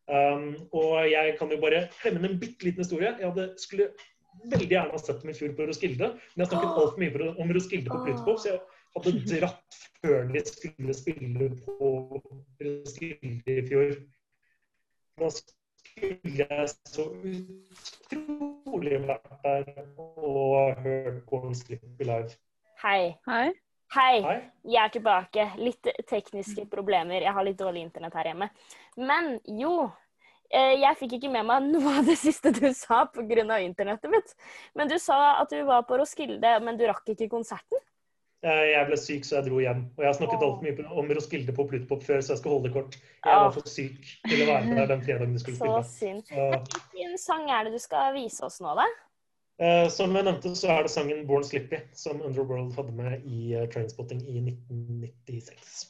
Um, 0.07 0.53
og 0.75 1.09
jeg 1.11 1.35
kan 1.39 1.51
jo 1.51 1.59
bare 1.61 1.85
klemme 2.01 2.19
inn 2.21 2.33
en 2.33 2.39
bitte 2.39 2.67
liten 2.67 2.83
historie. 2.83 3.13
Jeg 3.19 3.27
hadde, 3.27 3.49
skulle 3.59 3.91
veldig 4.51 4.69
gjerne 4.69 4.95
ha 4.95 4.99
sett 4.99 5.21
dem 5.21 5.31
i 5.31 5.35
fjor 5.37 5.53
på 5.57 5.67
Roskilde, 5.67 6.09
men 6.33 6.43
jeg 6.43 6.51
snakket 6.51 6.79
altfor 6.81 7.03
mye 7.03 7.33
om 7.43 7.53
Roskilde 7.55 7.91
på 7.91 8.01
Plutopop, 8.05 8.39
så 8.41 8.53
jeg 8.53 8.61
hadde 8.95 9.13
dratt 9.29 9.77
før 10.03 10.27
de 10.33 10.41
skulle 10.45 10.93
spille 10.97 11.49
på 11.65 11.89
Roskilde 12.61 13.57
i 13.57 13.65
fjor. 13.67 13.93
Da 15.21 15.29
skulle 15.29 16.43
jeg 16.43 16.69
så 16.89 17.05
utrolig 18.13 18.99
vært 19.07 19.33
der 19.43 19.83
og 19.97 20.79
hørt 20.83 21.19
Born 21.29 21.55
Slippy 21.55 22.07
live. 22.07 22.33
Hei. 22.83 23.13
Hei. 23.27 23.51
Hei. 23.93 24.21
Hei. 24.25 24.37
Jeg 24.65 24.81
er 24.81 24.93
tilbake. 24.95 25.43
Litt 25.61 25.89
tekniske 26.09 26.65
problemer. 26.71 27.21
Jeg 27.21 27.33
har 27.35 27.45
litt 27.45 27.59
dårlig 27.59 27.85
internett 27.85 28.15
her 28.17 28.31
hjemme. 28.31 28.49
Men 28.97 29.35
jo. 29.45 29.91
eh, 30.49 30.73
Jeg 30.81 30.97
fikk 30.97 31.13
ikke 31.19 31.31
med 31.31 31.45
meg 31.45 31.69
noe 31.69 31.99
av 31.99 32.09
det 32.09 32.17
siste 32.17 32.51
du 32.51 32.65
sa 32.73 33.05
pga. 33.05 33.59
internettet 33.61 34.09
mitt. 34.09 34.33
Men 34.75 34.89
du 34.89 34.97
sa 34.99 35.39
at 35.41 35.49
du 35.53 35.61
var 35.63 35.85
på 35.85 35.97
Roskilde, 36.01 36.59
men 36.65 36.77
du 36.77 36.87
rakk 36.89 37.13
ikke 37.13 37.29
konserten? 37.29 37.77
Jeg 38.43 38.87
ble 38.89 38.97
syk, 38.99 39.23
så 39.23 39.37
jeg 39.37 39.45
dro 39.47 39.59
hjem. 39.63 39.85
Og 39.95 40.03
jeg 40.03 40.09
har 40.09 40.17
snakket 40.17 40.41
altfor 40.43 40.65
mye 40.65 40.97
om 40.99 41.11
Roskilde 41.15 41.53
på 41.55 41.63
Plutpop 41.69 42.03
før, 42.03 42.19
så 42.19 42.33
jeg 42.33 42.41
skal 42.41 42.51
holde 42.51 42.67
det 42.67 42.73
kort. 42.75 42.97
Jeg 43.23 43.39
var 43.39 43.53
for 43.55 43.71
syk 43.71 44.09
til 44.27 44.43
å 44.43 44.49
være 44.49 44.75
der 44.75 44.89
den 44.91 45.05
fredagen 45.05 45.37
de 45.37 45.39
skulle 45.39 45.57
Så 45.61 45.77
synd. 45.93 46.27
Hvilken 46.27 47.15
sang 47.21 47.47
er 47.47 47.69
det 47.69 47.77
du 47.77 47.79
skal 47.79 48.11
vise 48.17 48.43
oss 48.43 48.59
nå, 48.63 48.75
da? 48.75 48.87
eh, 49.63 49.87
som 49.93 50.15
jeg 50.15 50.27
nevnte, 50.27 50.53
så 50.59 50.71
er 50.73 50.85
det 50.85 50.91
sangen 50.91 51.25
'Born 51.27 51.45
Slippy' 51.47 51.83
som 51.95 52.21
Underworld 52.21 52.75
hadde 52.75 52.95
med 52.97 53.25
i 53.25 53.53
eh, 53.53 53.67
Trainspotting 53.69 54.21
i 54.27 54.39
1996. 54.43 55.87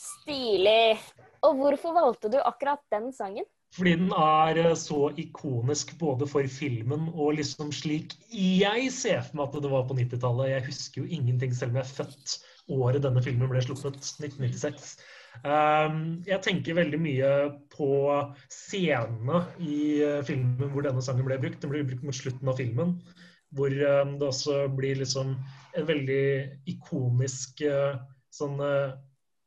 Stilig. 0.00 0.98
Og 1.42 1.56
hvorfor 1.56 1.96
valgte 1.96 2.28
du 2.32 2.38
akkurat 2.40 2.82
den 2.92 3.12
sangen? 3.12 3.44
Fordi 3.76 3.94
den 4.00 4.10
er 4.18 4.58
eh, 4.58 4.76
så 4.78 5.12
ikonisk 5.20 5.94
både 6.00 6.26
for 6.30 6.46
filmen 6.50 7.08
og 7.14 7.36
liksom 7.38 7.70
slik 7.74 8.16
jeg 8.34 8.90
ser 8.94 9.22
for 9.26 9.38
meg 9.38 9.48
at 9.48 9.62
det 9.62 9.70
var 9.72 9.86
på 9.86 9.96
90-tallet. 9.98 10.50
Jeg 10.50 10.66
husker 10.66 11.02
jo 11.02 11.10
ingenting, 11.18 11.54
selv 11.54 11.74
om 11.74 11.80
jeg 11.80 11.86
er 11.86 11.96
født 12.00 12.38
året 12.70 13.02
denne 13.04 13.22
filmen 13.22 13.50
ble 13.50 13.62
sluppet, 13.62 13.98
1996. 14.22 14.94
Um, 15.46 16.20
jeg 16.26 16.42
tenker 16.42 16.76
veldig 16.76 16.98
mye 17.00 17.30
på 17.72 17.90
scenene 18.50 19.44
i 19.62 20.00
eh, 20.02 20.22
filmen 20.26 20.72
hvor 20.74 20.84
denne 20.84 21.02
sangen 21.04 21.26
ble 21.28 21.38
brukt. 21.40 21.60
Den 21.62 21.72
ble 21.72 21.84
brukt 21.86 22.06
mot 22.06 22.16
slutten 22.16 22.50
av 22.50 22.58
filmen, 22.58 22.96
hvor 23.54 23.70
eh, 23.70 24.02
det 24.18 24.26
også 24.26 24.64
blir 24.74 24.98
liksom 25.00 25.36
en 25.78 25.86
veldig 25.86 26.24
ikonisk 26.74 27.62
eh, 27.66 27.94
sånn 28.34 28.58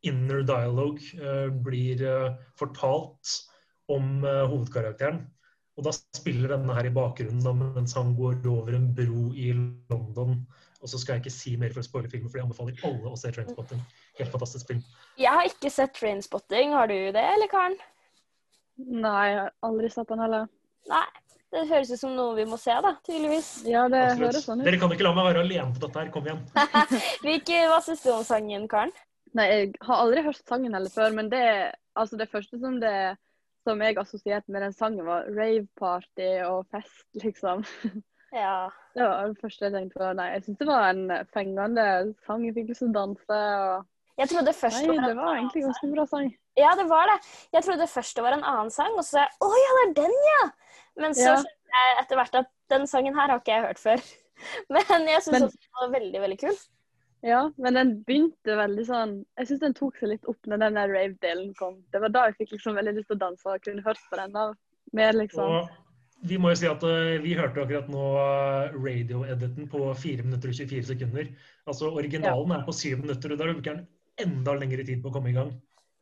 inner 0.03 0.41
dialogue 0.43 1.53
blir 1.63 2.01
fortalt 2.59 3.29
om 3.91 4.25
eh, 4.27 4.43
hovedkarakteren. 4.51 5.23
Og 5.73 5.87
da 5.87 5.93
spiller 5.95 6.53
denne 6.53 6.75
her 6.77 6.85
i 6.85 6.93
bakgrunnen 6.93 7.41
da, 7.41 7.53
mens 7.57 7.95
han 7.97 8.13
går 8.17 8.43
over 8.49 8.75
en 8.77 8.91
bro 8.93 9.31
i 9.33 9.49
London. 9.89 10.43
Og 10.83 10.91
så 10.91 10.99
skal 10.99 11.15
jeg 11.15 11.23
ikke 11.23 11.33
si 11.33 11.55
mer 11.57 11.73
for 11.73 11.81
å 11.81 11.87
spoile 11.87 12.11
filmen, 12.11 12.29
for 12.29 12.39
jeg 12.39 12.45
anbefaler 12.45 12.85
alle 12.85 13.13
å 13.13 13.17
se 13.17 13.31
Trainspotting. 13.33 13.81
Helt 14.19 14.33
fantastisk 14.33 14.69
film. 14.69 14.83
Jeg 15.17 15.31
har 15.31 15.47
ikke 15.47 15.71
sett 15.71 15.95
Trainspotting. 15.97 16.75
Har 16.75 16.91
du 16.91 16.97
det, 17.15 17.23
eller 17.23 17.49
Karen? 17.49 17.77
Nei, 18.83 19.23
jeg 19.31 19.39
har 19.39 19.51
aldri 19.65 19.89
sett 19.93 20.11
den 20.11 20.23
heller. 20.23 20.49
Nei. 20.91 21.05
Det 21.53 21.67
høres 21.69 21.91
ut 21.93 22.01
som 22.01 22.15
noe 22.17 22.33
vi 22.33 22.47
må 22.49 22.57
se, 22.57 22.73
da. 22.81 22.95
Tydeligvis. 23.05 23.49
Ja, 23.69 23.85
det 23.91 23.99
Absolutt. 24.01 24.23
høres 24.25 24.45
sånn 24.47 24.61
ut. 24.61 24.67
Dere 24.67 24.79
kan 24.81 24.93
ikke 24.95 25.05
la 25.05 25.13
meg 25.13 25.27
være 25.29 25.43
alene 25.45 25.75
på 25.75 25.83
dette 25.83 26.01
her. 26.01 26.07
Kom 26.13 26.25
igjen. 26.25 26.39
Hvilke, 27.25 27.59
hva 27.69 27.77
syns 27.85 28.01
du 28.01 28.09
om 28.13 28.23
sangen, 28.25 28.65
Karen? 28.71 28.93
Nei, 29.37 29.45
jeg 29.49 29.69
har 29.85 30.01
aldri 30.01 30.23
hørt 30.25 30.41
sangen 30.49 30.73
heller 30.77 30.93
før, 30.93 31.13
men 31.13 31.29
det, 31.29 31.45
altså 31.97 32.17
det 32.19 32.29
første 32.29 32.57
som, 32.61 32.79
det, 32.81 32.93
som 33.63 33.81
jeg 33.83 33.97
assosierte 34.01 34.51
med 34.51 34.61
den 34.65 34.73
sangen, 34.75 35.05
var 35.07 35.27
rave-party 35.31 36.31
og 36.49 36.65
fest, 36.73 37.05
liksom. 37.23 37.63
Ja. 38.33 38.65
Det 38.97 39.05
var 39.05 39.27
det 39.29 39.37
første 39.43 39.67
jeg 39.67 39.73
tenkte 39.75 39.99
på. 39.99 40.05
Nei, 40.17 40.23
jeg 40.33 40.41
syns 40.47 40.57
det 40.57 40.65
var 40.65 40.87
en 40.89 41.03
fengende 41.35 41.83
sang. 42.25 42.45
Jeg 42.47 42.55
fikk 42.55 42.71
lyst 42.71 42.81
til 42.81 42.89
å 42.89 42.95
danse. 42.95 43.37
og... 43.37 43.83
Jeg 44.17 44.31
trodde 44.31 44.53
først 44.57 44.87
Nei, 44.87 44.95
det 45.05 45.11
var 45.19 45.35
egentlig 45.37 45.61
en 45.61 45.67
ganske 45.69 45.89
bra 45.91 46.05
sang. 46.09 46.31
Ja, 46.57 46.71
det 46.79 46.87
var 46.89 47.11
det. 47.11 47.19
Jeg 47.53 47.65
trodde 47.67 47.87
først 47.91 48.17
det 48.17 48.25
var 48.25 48.33
en 48.39 48.47
annen 48.49 48.73
sang, 48.73 48.97
og 48.97 49.05
så 49.05 49.19
sa 49.19 49.27
jeg 49.27 49.37
å 49.45 49.51
ja, 49.53 49.75
det 49.77 49.83
er 49.85 49.93
den, 50.01 50.17
ja! 50.31 50.41
Men 51.01 51.13
så 51.17 51.27
Ja. 51.29 51.35
skjønte 51.43 51.77
jeg 51.83 51.95
etter 52.01 52.19
hvert 52.23 52.39
at 52.41 52.49
den 52.73 52.89
sangen 52.89 53.17
her 53.21 53.29
har 53.35 53.41
ikke 53.41 53.53
jeg 53.53 53.65
hørt 53.67 53.83
før. 53.85 54.03
Men 54.73 55.07
jeg 55.13 55.25
syns 55.27 55.47
også 55.51 55.61
den 55.61 55.77
var 55.83 55.93
veldig, 55.99 56.21
veldig 56.25 56.39
kul. 56.41 56.57
Ja, 57.23 57.45
men 57.55 57.77
den 57.77 57.91
begynte 58.03 58.57
veldig 58.59 58.83
sånn 58.83 59.13
Jeg 59.39 59.47
syns 59.47 59.61
den 59.61 59.75
tok 59.77 59.95
seg 59.95 60.09
litt 60.11 60.25
opp 60.27 60.49
når 60.49 60.59
den 60.65 60.75
der 60.79 60.91
rave-delen 60.91 61.53
kom. 61.55 61.77
Det 61.95 62.01
var 62.03 62.11
da 62.11 62.25
jeg 62.27 62.41
fikk 62.41 62.57
liksom 62.57 62.75
veldig 62.75 62.97
lyst 62.97 63.07
til 63.11 63.15
å 63.15 63.21
danse 63.21 63.47
og 63.47 63.63
kunne 63.63 63.85
hørt 63.85 64.01
på 64.09 64.19
den. 64.19 64.35
da. 64.35 64.49
Mer 64.99 65.15
liksom 65.15 65.55
Og 65.61 65.71
vi 66.27 66.39
må 66.39 66.51
jo 66.53 66.59
si 66.59 66.67
at 66.69 66.83
uh, 66.83 67.15
vi 67.23 67.35
hørte 67.35 67.63
akkurat 67.63 67.87
nå 67.91 68.03
eh, 68.15 68.75
radio-editen 68.79 69.67
på 69.71 69.89
4 69.99 70.23
minutter 70.23 70.53
og 70.53 70.55
24 70.55 70.85
sekunder. 70.93 71.31
Altså 71.67 71.89
Originalen 71.91 72.53
er 72.55 72.61
på 72.63 72.75
7 72.75 73.01
minutter, 73.01 73.33
og 73.33 73.41
da 73.41 73.49
bruker 73.49 73.79
den 73.79 73.87
enda 74.23 74.55
lengre 74.55 74.85
tid 74.87 75.01
på 75.03 75.11
å 75.11 75.15
komme 75.17 75.33
i 75.33 75.35
gang. 75.35 75.51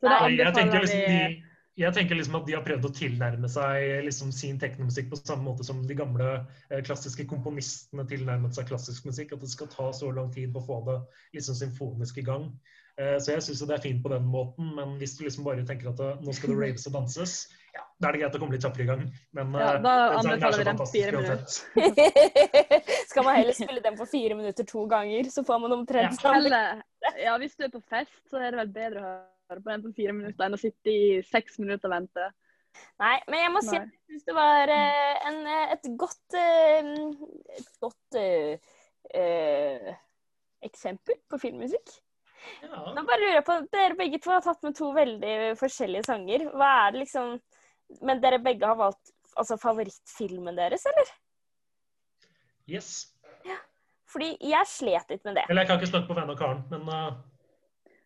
Så 0.02 0.12
da 0.12 0.20
anbefaler 0.28 0.86
liksom 0.86 1.02
vi 1.08 1.24
jeg 1.80 1.96
tenker 1.96 2.18
liksom 2.20 2.36
at 2.36 2.48
de 2.50 2.56
har 2.58 2.66
prøvd 2.66 2.86
å 2.90 2.92
tilnærme 2.96 3.48
seg 3.52 4.04
liksom 4.04 4.34
sin 4.36 4.58
teknomusikk 4.60 5.08
på 5.12 5.20
samme 5.22 5.46
måte 5.48 5.64
som 5.64 5.80
de 5.88 5.96
gamle 5.96 6.28
eh, 6.68 6.82
klassiske 6.84 7.24
komponistene 7.30 8.04
tilnærmet 8.10 8.58
seg 8.58 8.68
klassisk 8.68 9.08
musikk. 9.08 9.32
At 9.36 9.46
det 9.46 9.52
skal 9.54 9.72
ta 9.72 9.88
så 9.96 10.12
lang 10.12 10.34
tid 10.36 10.52
på 10.52 10.60
å 10.60 10.68
få 10.68 10.82
det 10.90 10.98
liksom 11.38 11.58
symfonisk 11.62 12.20
i 12.20 12.28
gang. 12.28 12.50
Eh, 13.00 13.16
så 13.24 13.38
jeg 13.38 13.46
syns 13.48 13.64
det 13.64 13.78
er 13.78 13.84
fint 13.88 14.04
på 14.04 14.12
den 14.12 14.28
måten, 14.28 14.74
men 14.76 14.98
hvis 15.00 15.16
du 15.16 15.24
liksom 15.24 15.48
bare 15.48 15.64
tenker 15.68 15.94
at 15.94 16.04
eh, 16.04 16.20
nå 16.20 16.36
skal 16.36 16.52
det 16.52 16.60
raves 16.66 16.88
og 16.92 16.98
danses, 17.00 17.40
ja, 17.72 17.88
da 18.04 18.12
er 18.12 18.18
det 18.18 18.24
greit 18.26 18.36
å 18.36 18.44
komme 18.44 18.58
litt 18.58 18.68
kjappere 18.68 18.84
i 18.84 18.92
gang. 18.92 19.08
Men 19.40 19.56
Ja, 19.56 19.74
da 19.80 19.98
er 20.04 20.20
anbefaler 20.20 20.60
vi 20.60 20.70
fantastisk 20.74 21.00
fire 21.00 21.24
minutter. 21.24 22.32
Skal 23.14 23.28
man 23.28 23.38
heller 23.40 23.56
spille 23.56 23.84
den 23.84 24.00
på 24.00 24.12
fire 24.12 24.36
minutter 24.36 24.68
to 24.68 24.84
ganger, 24.92 25.32
så 25.32 25.48
får 25.48 25.64
man 25.64 25.80
omtrent 25.80 26.20
Ja. 26.20 26.20
samme 26.20 26.66
ja, 27.18 27.38
hvis 27.40 27.56
du 27.56 27.64
er 27.66 27.72
på 27.72 27.82
fest, 27.90 28.20
så 28.30 28.44
er 28.44 28.52
det 28.52 28.60
vel 28.60 28.74
bedre 28.76 29.06
å 29.08 29.14
høre 29.52 29.64
på 29.64 29.72
den 29.74 29.84
på 29.86 29.94
fire 29.98 30.16
minutter 30.16 30.48
enn 30.48 30.58
å 30.58 30.62
sitte 30.62 30.92
i 30.94 31.20
seks 31.28 31.60
minutter 31.62 31.90
og 31.90 31.96
vente. 31.98 32.28
Nei, 33.02 33.18
men 33.28 33.42
jeg 33.42 33.52
må 33.52 33.62
si 33.66 33.76
at 33.76 33.90
jeg 33.90 34.14
syns 34.14 34.28
det 34.30 34.36
var 34.38 34.72
eh, 34.72 35.26
en, 35.28 35.40
eh, 35.44 35.74
et 35.76 35.90
godt 36.00 36.38
eh, 36.40 36.92
Et 37.58 37.74
godt 37.84 38.20
eh, 38.20 38.70
eh, 39.18 39.90
eksempel 40.64 41.18
på 41.28 41.40
filmmusikk. 41.42 41.92
Ja. 42.64 42.94
Nå 42.96 43.04
bare 43.06 43.20
lurer 43.22 43.36
jeg 43.38 43.46
på, 43.46 43.58
Dere 43.74 43.98
begge 44.00 44.20
to 44.24 44.32
har 44.34 44.46
tatt 44.46 44.64
med 44.66 44.78
to 44.78 44.92
veldig 44.96 45.34
forskjellige 45.60 46.08
sanger. 46.08 46.48
Hva 46.56 46.70
er 46.86 46.94
det 46.96 47.04
liksom 47.04 47.36
Men 48.08 48.22
dere 48.24 48.40
begge 48.42 48.66
har 48.66 48.80
valgt 48.80 49.12
altså, 49.36 49.58
favorittfilmen 49.60 50.56
deres, 50.56 50.86
eller? 50.88 51.12
Yes. 52.72 53.12
Ja. 53.46 53.58
Fordi 54.12 54.32
jeg 54.48 54.70
slet 54.72 55.12
litt 55.12 55.28
med 55.28 55.38
det. 55.38 55.46
Eller 55.50 55.66
jeg 55.66 55.70
kan 55.70 55.82
ikke 55.82 55.92
snakke 55.92 56.08
på 56.08 56.18
vegne 56.18 56.34
av 56.34 56.40
Karen, 56.40 56.64
men 56.72 56.88
eh, 56.96 57.20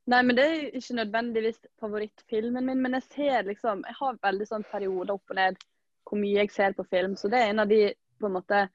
Nei, 0.05 0.21
men 0.21 0.37
det 0.37 0.43
er 0.45 0.65
ikke 0.77 0.99
nødvendigvis 0.99 1.59
favorittfilmen 1.81 2.65
min, 2.65 2.81
men 2.81 2.93
jeg 2.99 3.07
ser 3.09 3.47
liksom 3.47 3.81
Jeg 3.87 3.97
har 3.99 4.19
veldig 4.21 4.45
sånn 4.45 4.65
perioder 4.69 5.15
opp 5.15 5.33
og 5.33 5.39
ned 5.39 5.57
hvor 6.05 6.19
mye 6.21 6.43
jeg 6.43 6.51
ser 6.53 6.75
på 6.77 6.85
film, 6.91 7.15
så 7.17 7.31
det 7.33 7.39
er 7.41 7.49
en 7.49 7.63
av 7.63 7.69
de 7.71 7.79
på 8.21 8.29
en 8.29 8.35
måte 8.37 8.67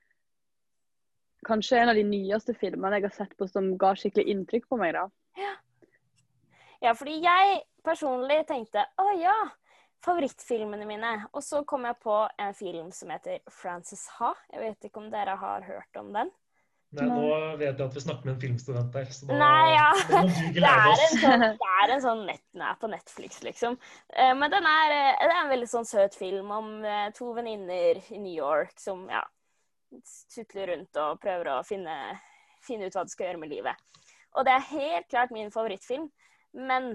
Kanskje 1.47 1.79
en 1.79 1.93
av 1.93 1.97
de 1.97 2.03
nyeste 2.05 2.53
filmene 2.59 2.99
jeg 2.99 3.07
har 3.07 3.15
sett 3.17 3.37
på 3.39 3.47
som 3.49 3.71
ga 3.81 3.95
skikkelig 3.97 4.27
inntrykk 4.29 4.67
på 4.69 4.77
meg, 4.77 4.93
da. 4.93 5.07
Ja, 6.81 6.93
fordi 6.93 7.15
jeg 7.21 7.63
personlig 7.85 8.43
tenkte 8.49 8.83
å 9.01 9.07
ja, 9.17 9.37
favorittfilmene 10.05 10.85
mine. 10.89 11.13
Og 11.33 11.45
så 11.45 11.63
kom 11.69 11.85
jeg 11.89 11.99
på 12.03 12.17
en 12.41 12.55
film 12.57 12.91
som 12.93 13.13
heter 13.13 13.41
Frances 13.53 14.07
Ha. 14.19 14.35
Jeg 14.53 14.63
vet 14.65 14.89
ikke 14.89 15.03
om 15.03 15.11
dere 15.13 15.37
har 15.41 15.65
hørt 15.65 16.01
om 16.01 16.13
den? 16.17 16.33
Nei, 16.99 17.07
nå 17.07 17.57
vet 17.61 17.79
jeg 17.79 17.87
at 17.87 17.95
vi 17.97 18.01
snakker 18.03 18.27
med 18.27 18.35
en 18.35 18.41
filmstudent 18.43 18.93
der, 18.95 19.11
så 19.15 19.27
da 19.29 19.37
Nei, 19.39 19.67
ja. 19.77 19.91
det 20.09 20.21
må 20.21 20.29
du 20.31 20.41
Det 20.57 20.63
lære 20.65 20.87
er 20.87 20.93
oss. 20.95 21.03
en 21.07 21.21
sånn, 21.25 21.45
det 21.61 21.69
er 21.83 21.93
en 21.95 22.03
sånn 22.07 22.23
nett, 22.27 22.43
den 22.57 22.65
er 22.67 22.79
på 22.81 22.91
Netflix, 22.91 23.43
liksom. 23.47 23.77
Eh, 24.15 24.33
Men 24.35 24.51
den 24.51 24.67
er, 24.67 24.95
eh, 24.97 25.21
det 25.23 25.29
er 25.35 25.43
en 25.45 25.53
veldig 25.53 25.69
sånn 25.71 25.87
søt 25.89 26.17
film 26.19 26.51
om 26.57 26.73
eh, 26.85 27.11
to 27.17 27.31
venninner 27.37 28.01
i 28.11 28.19
New 28.19 28.35
York 28.35 28.75
som 28.83 29.05
ja, 29.13 29.23
tutler 30.35 30.73
rundt 30.75 30.97
og 31.03 31.21
prøver 31.23 31.53
å 31.55 31.61
finne, 31.67 31.97
finne 32.67 32.87
ut 32.91 32.95
hva 32.99 33.05
de 33.07 33.15
skal 33.15 33.31
gjøre 33.31 33.43
med 33.45 33.53
livet. 33.55 33.87
Og 34.39 34.47
det 34.47 34.53
er 34.55 34.69
helt 34.75 35.09
klart 35.11 35.33
min 35.35 35.51
favorittfilm, 35.55 36.09
men 36.55 36.93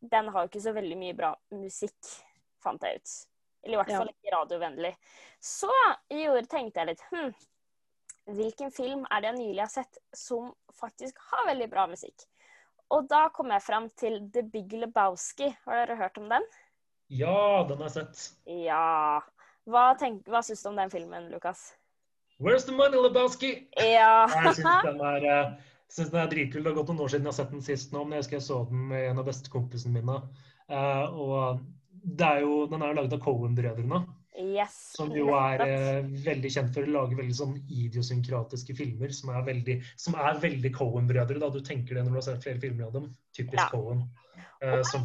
den 0.00 0.28
har 0.30 0.44
jo 0.44 0.50
ikke 0.52 0.62
så 0.62 0.74
veldig 0.76 0.98
mye 0.98 1.16
bra 1.18 1.32
musikk, 1.54 1.98
fant 2.62 2.82
jeg 2.86 3.00
ut. 3.00 3.14
Eller 3.66 3.74
i 3.74 3.80
hvert 3.80 3.90
Ja. 3.90 3.98
fall 3.98 4.12
ikke 4.12 4.34
radiovennlig. 4.36 4.92
Så 5.42 5.70
i 6.14 6.22
tenkte 6.46 6.80
jeg 6.80 6.86
litt 6.92 7.02
hm, 7.10 7.32
hvilken 8.36 8.72
film 8.74 9.06
er 9.08 9.22
det 9.22 9.30
jeg 9.32 9.38
nylig 9.38 9.62
har 9.64 9.72
sett 9.72 10.00
som 10.16 10.50
faktisk 10.78 11.18
har 11.30 11.46
veldig 11.48 11.68
bra 11.72 11.86
musikk? 11.90 12.26
Og 12.94 13.08
da 13.08 13.26
kom 13.34 13.50
jeg 13.52 13.64
fram 13.64 13.88
til 14.00 14.20
The 14.32 14.42
Big 14.48 14.72
Lebowski. 14.72 15.50
Har 15.66 15.82
dere 15.82 15.98
hørt 15.98 16.16
om 16.20 16.28
den? 16.30 16.44
Ja, 17.12 17.64
den 17.68 17.80
har 17.82 17.90
jeg 17.90 17.96
sett. 17.98 18.22
Ja. 18.48 19.20
Hva, 19.68 19.90
tenk, 20.00 20.22
hva 20.28 20.40
syns 20.44 20.64
du 20.64 20.70
om 20.70 20.78
den 20.80 20.92
filmen, 20.92 21.28
Lukas? 21.32 21.70
Where's 22.40 22.64
the 22.64 22.72
money, 22.72 23.00
Lebowski? 23.00 23.50
Ja. 23.76 24.28
Jeg 24.30 24.60
syns 24.60 24.86
den 24.86 25.02
eh, 25.02 25.56
den 25.88 26.20
er 26.20 26.30
dritkul. 26.30 26.62
Det 26.62 26.70
har 26.70 26.78
gått 26.78 26.92
noen 26.92 27.02
år 27.04 27.12
siden 27.12 27.26
jeg 27.26 27.32
har 27.32 27.38
sett 27.40 27.52
den 27.52 27.64
sist 27.64 27.92
nå, 27.92 28.04
men 28.04 28.16
jeg 28.16 28.24
husker 28.24 28.38
jeg 28.38 28.46
så 28.46 28.62
den 28.70 28.86
med 28.92 29.08
en 29.08 29.20
av 29.20 29.28
bestekompisene 29.28 29.98
mine. 29.98 30.20
Uh, 30.68 31.06
og 31.16 31.60
det 31.90 32.28
er 32.28 32.44
jo, 32.44 32.62
den 32.70 32.82
er 32.82 32.92
jo 32.92 32.98
laget 33.00 33.16
av 33.16 33.22
Cohen-brødrene. 33.24 34.00
Yes. 34.38 34.74
Som 34.94 35.10
jo 35.16 35.32
er 35.34 35.64
eh, 35.64 36.04
veldig 36.22 36.50
kjent 36.54 36.70
for 36.74 36.86
å 36.86 36.92
lage 36.94 37.16
veldig 37.18 37.34
sånn 37.34 37.56
idiosynkratiske 37.66 38.76
filmer, 38.78 39.10
som 39.14 39.32
er 39.34 39.42
veldig, 39.48 39.78
som 39.98 40.14
er 40.14 40.38
veldig 40.38 40.70
Cohen-brødre. 40.76 41.50
Du 41.56 41.58
tenker 41.66 41.98
det 41.98 42.04
når 42.06 42.12
du 42.12 42.18
har 42.20 42.26
sett 42.28 42.44
flere 42.46 42.62
filmer 42.62 42.86
av 42.86 42.94
dem. 43.00 43.08
Typisk 43.34 43.58
Ja. 43.58 43.66
Cohen. 43.72 44.04
Eh, 44.62 44.82
som 44.86 45.02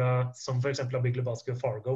eh, 0.00 0.32
som 0.36 0.60
av 0.98 1.02
Big 1.04 1.16
Lebowski 1.16 1.54
og 1.54 1.60
Fargo. 1.62 1.94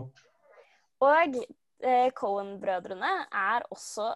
Og 1.05 1.39
eh, 1.83 2.09
Cohen-brødrene 2.17 3.13
er 3.29 3.69
også 3.73 4.15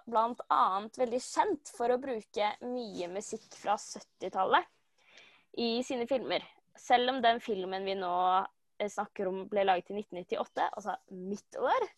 annet 0.48 0.98
veldig 1.00 1.20
kjent 1.20 1.72
for 1.76 1.92
å 1.92 2.00
bruke 2.00 2.52
mye 2.64 3.08
musikk 3.12 3.48
fra 3.52 3.76
70-tallet 3.80 4.64
i 5.60 5.82
sine 5.84 6.08
filmer. 6.08 6.44
Selv 6.76 7.12
om 7.12 7.22
den 7.25 7.40
filmen 7.40 7.84
vi 7.84 7.96
nå 8.00 8.12
eh, 8.40 8.88
snakker 8.92 9.28
om 9.28 9.44
ble 9.50 9.64
laget 9.68 9.92
i 9.92 10.00
1998, 10.00 10.70
altså 10.72 10.96
mitt 11.12 11.60
år 11.60 11.90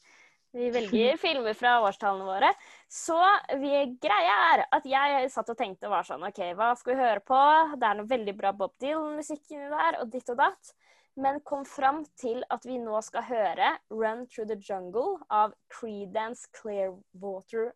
Vi 0.56 0.70
velger 0.76 1.16
filmer 1.20 1.56
fra 1.58 1.78
årstallene 1.84 2.26
våre. 2.28 2.50
Så 2.88 3.18
vi, 3.60 3.72
greia 4.00 4.36
er 4.52 4.64
at 4.72 4.88
jeg 4.88 5.30
satt 5.34 5.52
og 5.52 5.58
tenkte 5.58 5.88
og 5.88 5.96
var 5.96 6.08
sånn 6.08 6.26
OK, 6.28 6.42
hva 6.58 6.72
skal 6.78 6.94
vi 6.94 7.02
høre 7.02 7.24
på? 7.24 7.40
Det 7.76 7.88
er 7.88 7.98
noe 7.98 8.10
veldig 8.10 8.36
bra 8.38 8.52
Bob 8.56 8.76
Dylan-musikk 8.82 9.54
inni 9.54 9.70
der, 9.72 10.00
og 10.02 10.12
ditt 10.12 10.30
og 10.32 10.40
datt. 10.40 10.72
Men 11.18 11.40
kom 11.42 11.64
fram 11.66 12.04
til 12.20 12.44
at 12.54 12.62
vi 12.66 12.76
nå 12.78 13.00
skal 13.02 13.24
høre 13.26 13.72
'Run 13.90 14.26
Through 14.30 14.46
the 14.46 14.58
Jungle' 14.62 15.18
av 15.30 15.54
Creedence 15.68 16.46
Clearwater 16.54 17.72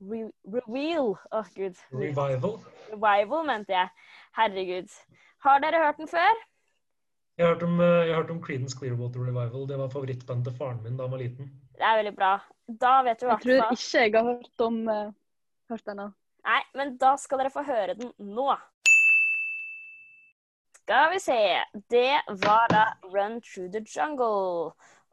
Re 0.00 0.30
Reveal. 0.48 1.18
Åh, 1.30 1.46
gud. 1.54 1.76
Revival. 1.92 2.56
Revival, 2.90 3.44
mente 3.46 3.76
jeg. 3.76 3.88
Herregud. 4.38 4.88
Har 5.44 5.60
dere 5.60 5.84
hørt 5.84 6.00
den 6.00 6.08
før? 6.08 6.40
Jeg 7.38 7.46
har 7.46 7.54
hørt 7.54 7.62
om, 7.62 7.80
eh, 7.80 7.86
jeg 7.86 8.14
har 8.14 8.22
hørt 8.22 8.30
om 8.30 8.42
Creedence 8.42 8.78
Clearwater 8.78 9.20
Revival. 9.20 9.68
Det 9.68 9.78
var 9.78 9.88
favorittbandet 9.88 10.44
til 10.44 10.56
faren 10.58 10.82
min 10.82 10.96
da 10.96 11.06
han 11.06 11.12
var 11.12 11.18
liten. 11.18 11.52
Det 11.78 11.86
er 11.88 11.98
veldig 12.00 12.14
bra. 12.16 12.32
Da 12.66 12.96
vet 13.06 13.20
du 13.20 13.26
hva. 13.26 13.36
Jeg 13.36 13.44
tror 13.44 13.76
ikke 13.76 14.02
jeg 14.04 14.14
har 14.16 14.28
hørt 14.28 14.64
om 14.66 14.82
uh, 14.88 15.12
hørt 15.72 15.86
denne. 15.88 16.12
Nei, 16.42 16.60
men 16.78 16.96
da 16.98 17.14
skal 17.20 17.42
dere 17.42 17.52
få 17.54 17.64
høre 17.66 17.94
den 17.98 18.12
nå. 18.18 18.48
Skal 20.82 21.12
vi 21.12 21.20
se. 21.22 21.38
Det 21.92 22.22
var 22.42 22.66
da 22.72 22.84
'Run 23.04 23.40
Through 23.40 23.70
the 23.72 23.84
Jungle'. 23.86 24.72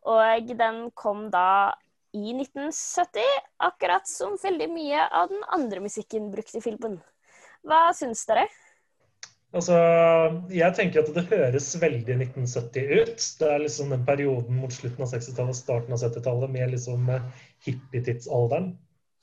Og 0.10 0.52
den 0.58 0.92
kom 0.92 1.28
da 1.32 1.74
i 2.16 2.32
1970, 2.34 3.22
akkurat 3.58 4.08
som 4.08 4.38
veldig 4.42 4.70
mye 4.72 5.04
av 5.14 5.30
den 5.30 5.44
andre 5.54 5.84
musikken 5.84 6.32
brukt 6.34 6.56
i 6.56 6.62
filmen. 6.64 6.98
Hva 7.62 7.92
syns 7.94 8.24
dere? 8.26 8.48
Altså, 9.50 9.76
jeg 10.54 10.76
tenker 10.78 11.02
at 11.02 11.10
det 11.16 11.24
høres 11.32 11.72
veldig 11.82 12.18
1970 12.20 12.92
ut. 13.02 13.24
Det 13.40 13.48
er 13.50 13.64
liksom 13.64 13.94
den 13.96 14.04
perioden 14.06 14.60
mot 14.62 14.74
slutten 14.74 15.06
av 15.06 15.10
60-tallet, 15.10 15.58
starten 15.58 15.96
av 15.96 16.04
70-tallet, 16.04 16.54
med 16.54 16.76
liksom 16.76 17.10
eh, 17.16 17.26
hippietidsalderen. 17.66 18.76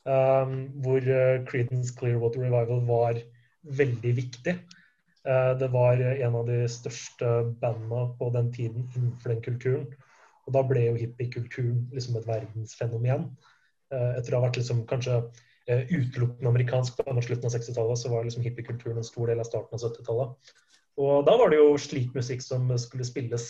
Um, 0.06 0.59
hvor 0.85 1.02
uh, 1.02 1.42
Creedence 1.49 1.95
Clearwater 1.99 2.45
Revival 2.45 2.83
var 2.87 3.16
veldig 3.78 4.12
viktig. 4.18 4.54
Uh, 5.26 5.54
det 5.59 5.71
var 5.75 5.99
en 5.99 6.37
av 6.38 6.47
de 6.47 6.61
største 6.71 7.30
bandene 7.62 8.04
på 8.18 8.30
den 8.35 8.52
tiden 8.54 8.87
innenfor 8.95 9.35
den 9.35 9.42
kulturen. 9.47 9.88
Og 10.47 10.54
da 10.54 10.62
ble 10.66 10.85
jo 10.85 10.99
hippiekulturen 11.00 11.87
liksom 11.95 12.18
et 12.18 12.28
verdensfenomen. 12.28 13.30
Uh, 13.95 14.14
etter 14.14 14.35
å 14.35 14.40
ha 14.40 14.49
vært 14.49 14.59
liksom 14.59 14.83
kanskje 14.90 15.21
eh, 15.21 15.45
utelukkende 15.66 16.49
amerikansk 16.49 16.96
på 16.99 17.23
slutten 17.23 17.49
av 17.49 17.54
60-tallet, 17.56 17.99
så 17.99 18.12
var 18.12 18.25
liksom 18.25 18.44
hippiekulturen 18.46 19.00
en 19.00 19.06
stor 19.06 19.32
del 19.32 19.40
av 19.42 19.49
starten 19.49 19.78
av 19.78 19.82
70-tallet. 19.82 20.52
Og 20.96 21.26
da 21.26 21.35
var 21.37 21.50
det 21.52 21.58
jo 21.61 21.75
slik 21.80 22.14
musikk 22.16 22.44
som 22.44 22.70
skulle 22.80 23.04
spilles 23.04 23.49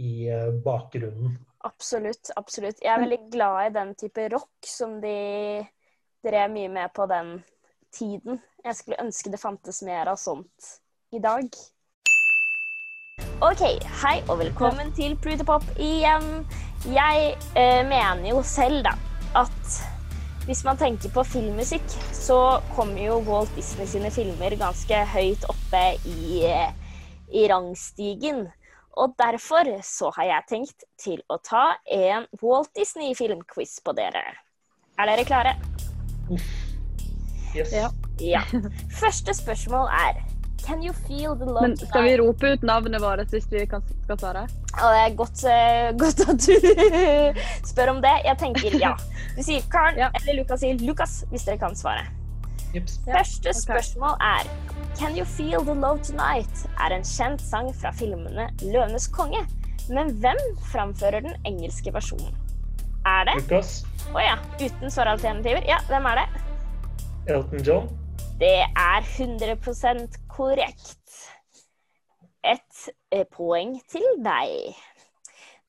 i 0.00 0.28
eh, 0.32 0.50
bakgrunnen. 0.64 1.36
Absolutt. 1.64 2.30
absolutt. 2.36 2.80
Jeg 2.82 2.90
er 2.94 3.04
veldig 3.04 3.20
glad 3.30 3.66
i 3.66 3.74
den 3.76 3.92
type 3.94 4.28
rock 4.32 4.66
som 4.66 4.96
de 5.02 5.62
drev 6.26 6.50
mye 6.50 6.72
med 6.72 6.90
på 6.96 7.06
den 7.06 7.36
tiden. 7.94 8.40
Jeg 8.64 8.78
skulle 8.78 9.02
ønske 9.04 9.30
det 9.30 9.42
fantes 9.42 9.82
mer 9.86 10.10
av 10.10 10.18
sånt 10.18 10.74
i 11.14 11.20
dag. 11.22 11.46
OK, 13.42 13.62
hei 14.02 14.16
og 14.30 14.38
velkommen 14.40 14.92
til 14.96 15.14
Prutepop 15.22 15.66
igjen. 15.78 16.46
Jeg 16.90 17.34
eh, 17.54 17.82
mener 17.86 18.28
jo 18.32 18.42
selv, 18.46 18.82
da, 18.86 18.96
at 19.38 19.82
hvis 20.46 20.64
man 20.66 20.78
tenker 20.80 21.12
på 21.14 21.22
filmmusikk, 21.26 21.84
så 22.16 22.38
kommer 22.74 22.98
jo 23.04 23.20
Walt 23.28 23.52
Disney 23.56 23.86
sine 23.86 24.10
filmer 24.14 24.56
ganske 24.58 25.04
høyt 25.12 25.46
oppe 25.50 25.82
i, 26.08 26.42
i 27.30 27.44
rangstigen. 27.50 28.48
Og 28.98 29.14
derfor 29.20 29.70
så 29.86 30.10
har 30.18 30.28
jeg 30.28 30.48
tenkt 30.50 30.84
til 31.00 31.22
å 31.32 31.38
ta 31.40 31.78
en 31.86 32.26
Walt 32.42 32.72
Disney-filmquiz 32.76 33.78
på 33.84 33.94
dere. 33.96 34.24
Er 35.00 35.08
dere 35.08 35.24
klare? 35.24 35.54
Yes. 37.54 37.72
Ja. 37.72 37.88
Ja. 38.20 38.42
Første 39.00 39.34
spørsmål 39.36 39.88
er 39.94 40.20
Can 40.66 40.82
you 40.82 40.92
feel 41.08 41.34
the 41.34 41.44
love 41.48 41.62
Men 41.66 41.76
skal 41.76 42.04
vi 42.06 42.16
rope 42.20 42.52
ut 42.54 42.62
navnet 42.62 43.02
vårt 43.02 43.32
hvis 43.34 43.48
vi 43.50 43.64
kan, 43.66 43.82
skal 44.04 44.18
svare? 44.20 44.42
Og 44.78 44.88
det 44.94 45.00
er 45.02 45.14
godt, 45.18 45.44
eh, 45.50 45.88
godt 46.02 46.20
at 46.28 46.46
du 46.46 46.54
spør 47.70 47.90
om 47.96 48.02
det. 48.04 48.12
Jeg 48.24 48.38
tenker 48.38 48.76
ja. 48.80 48.92
Du 49.36 49.42
sier 49.42 49.64
Karen, 49.72 49.98
Ja. 50.04 50.10
eller 50.20 50.38
Lukas 50.42 50.62
sier 50.62 50.78
Lukas, 50.86 51.16
hvis 51.32 51.44
dere 51.48 51.58
kan 51.58 51.74
svare. 51.78 52.04
Ja, 52.72 52.80
Første 53.12 53.52
spørsmål 53.52 54.14
er 54.24 54.46
Can 54.96 55.16
You 55.18 55.26
Feel 55.28 55.60
The 55.66 55.74
Love 55.76 56.00
Tonight 56.06 56.62
er 56.80 56.94
en 56.96 57.02
kjent 57.04 57.42
sang 57.44 57.68
fra 57.76 57.90
filmene 57.92 58.46
Løvenes 58.62 59.10
konge. 59.12 59.42
Men 59.92 60.14
hvem 60.22 60.38
framfører 60.70 61.20
den 61.26 61.34
engelske 61.48 61.92
versjonen? 61.92 62.32
Er 63.04 63.26
det 63.28 63.34
Lukas, 63.42 63.82
Å 64.14 64.22
ja, 64.22 64.38
uten 64.62 64.92
svaralternativer. 64.94 65.64
Ja, 65.68 65.80
hvem 65.90 66.06
er 66.12 66.22
det? 66.22 66.26
Elton 67.34 67.62
John, 67.66 67.90
Det 68.40 68.54
er 68.62 69.04
100 69.18 69.58
korrekt. 70.36 71.16
Et 72.42 72.88
eh, 73.14 73.26
poeng 73.30 73.76
til 73.90 74.04
deg. 74.24 74.72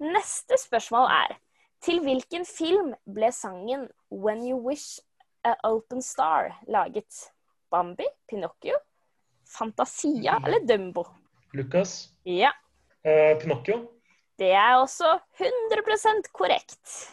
Neste 0.03 0.57
spørsmål 0.57 1.09
er 1.13 1.35
Til 1.83 1.99
hvilken 1.99 2.45
film 2.47 2.93
ble 3.13 3.27
sangen 3.35 3.89
'When 4.09 4.39
You 4.47 4.57
Wish 4.63 4.99
a 5.43 5.53
Open 5.67 6.01
Star' 6.01 6.55
laget? 6.67 7.31
Bambi, 7.71 8.05
Pinocchio, 8.29 8.77
Fantasia 9.57 10.37
eller 10.45 10.63
Dumbo? 10.67 11.03
Lukas, 11.53 12.09
Ja, 12.25 12.51
eh, 13.03 13.35
Pinocchio. 13.41 13.89
det 14.39 14.51
er 14.51 14.75
også 14.77 15.19
100 15.39 16.31
korrekt. 16.33 17.11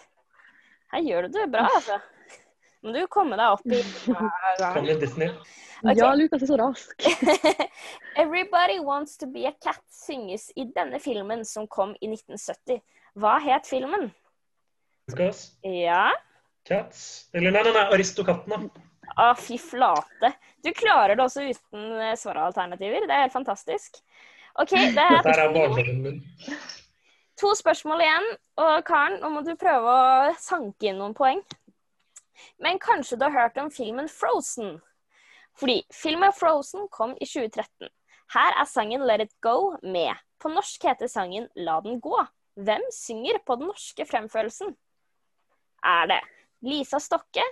Her 0.92 1.00
gjør 1.02 1.22
du 1.22 1.38
det 1.38 1.50
bra, 1.52 1.66
altså. 1.74 1.98
Må 2.81 2.95
du 2.97 3.01
komme 3.12 3.37
deg 3.37 3.57
opp 3.57 3.66
i 3.69 3.81
Kongen 4.75 5.01
Disney. 5.01 5.29
Ok. 5.81 5.97
Ja, 5.97 6.11
Lukas 6.16 6.43
er 6.45 6.51
så 6.51 6.57
rask. 6.61 7.05
'Everybody 8.21 8.81
Wants 8.85 9.16
To 9.21 9.29
Be 9.33 9.47
A 9.49 9.53
Cat' 9.53 9.85
synges 9.93 10.51
i 10.57 10.66
denne 10.75 11.01
filmen 11.01 11.45
som 11.45 11.69
kom 11.69 11.95
i 12.01 12.09
1970. 12.09 12.81
Hva 13.21 13.37
het 13.45 13.69
filmen? 13.69 14.11
Lukas, 15.11 15.51
Ja? 15.66 16.11
Cats. 16.69 17.29
Eller 17.33 17.51
nei, 17.51 17.62
nei, 17.64 17.73
nei, 17.75 17.87
Aristokattene. 17.97 18.69
Å, 19.16 19.31
fy 19.40 19.57
flate. 19.59 20.35
Du 20.62 20.71
klarer 20.77 21.16
det 21.16 21.25
også 21.25 21.43
uten 21.49 21.87
eh, 21.99 22.12
svaralternativer. 22.21 23.09
Det 23.09 23.16
er 23.16 23.25
helt 23.25 23.35
fantastisk. 23.35 23.99
OK, 24.61 24.75
det 24.77 24.93
Dette 24.95 25.33
er 25.33 25.43
er 25.49 26.61
to 27.40 27.55
spørsmål 27.57 28.05
igjen. 28.05 28.29
Og 28.61 28.85
Karen, 28.87 29.19
nå 29.23 29.33
må 29.33 29.43
du 29.47 29.55
prøve 29.59 29.97
å 29.97 30.35
sanke 30.38 30.90
inn 30.90 31.01
noen 31.01 31.16
poeng. 31.16 31.40
Men 32.59 32.79
kanskje 32.79 33.18
du 33.18 33.24
har 33.26 33.37
hørt 33.37 33.59
om 33.59 33.70
filmen 33.70 34.09
Frozen? 34.09 34.79
Fordi 35.59 35.83
filmen 35.92 36.33
Frozen 36.33 36.88
kom 36.90 37.16
i 37.20 37.26
2013. 37.26 37.88
Her 38.35 38.61
er 38.61 38.68
sangen 38.70 39.03
Let 39.07 39.24
It 39.24 39.35
Go 39.42 39.76
med. 39.83 40.14
På 40.40 40.48
norsk 40.53 40.85
heter 40.87 41.11
sangen 41.11 41.48
La 41.57 41.81
den 41.85 42.00
gå. 42.00 42.16
Hvem 42.61 42.85
synger 42.94 43.40
på 43.46 43.57
den 43.61 43.70
norske 43.70 44.07
fremførelsen? 44.07 44.76
Er 45.85 46.07
det 46.11 46.20
Lisa 46.62 47.00
Stokke, 47.00 47.44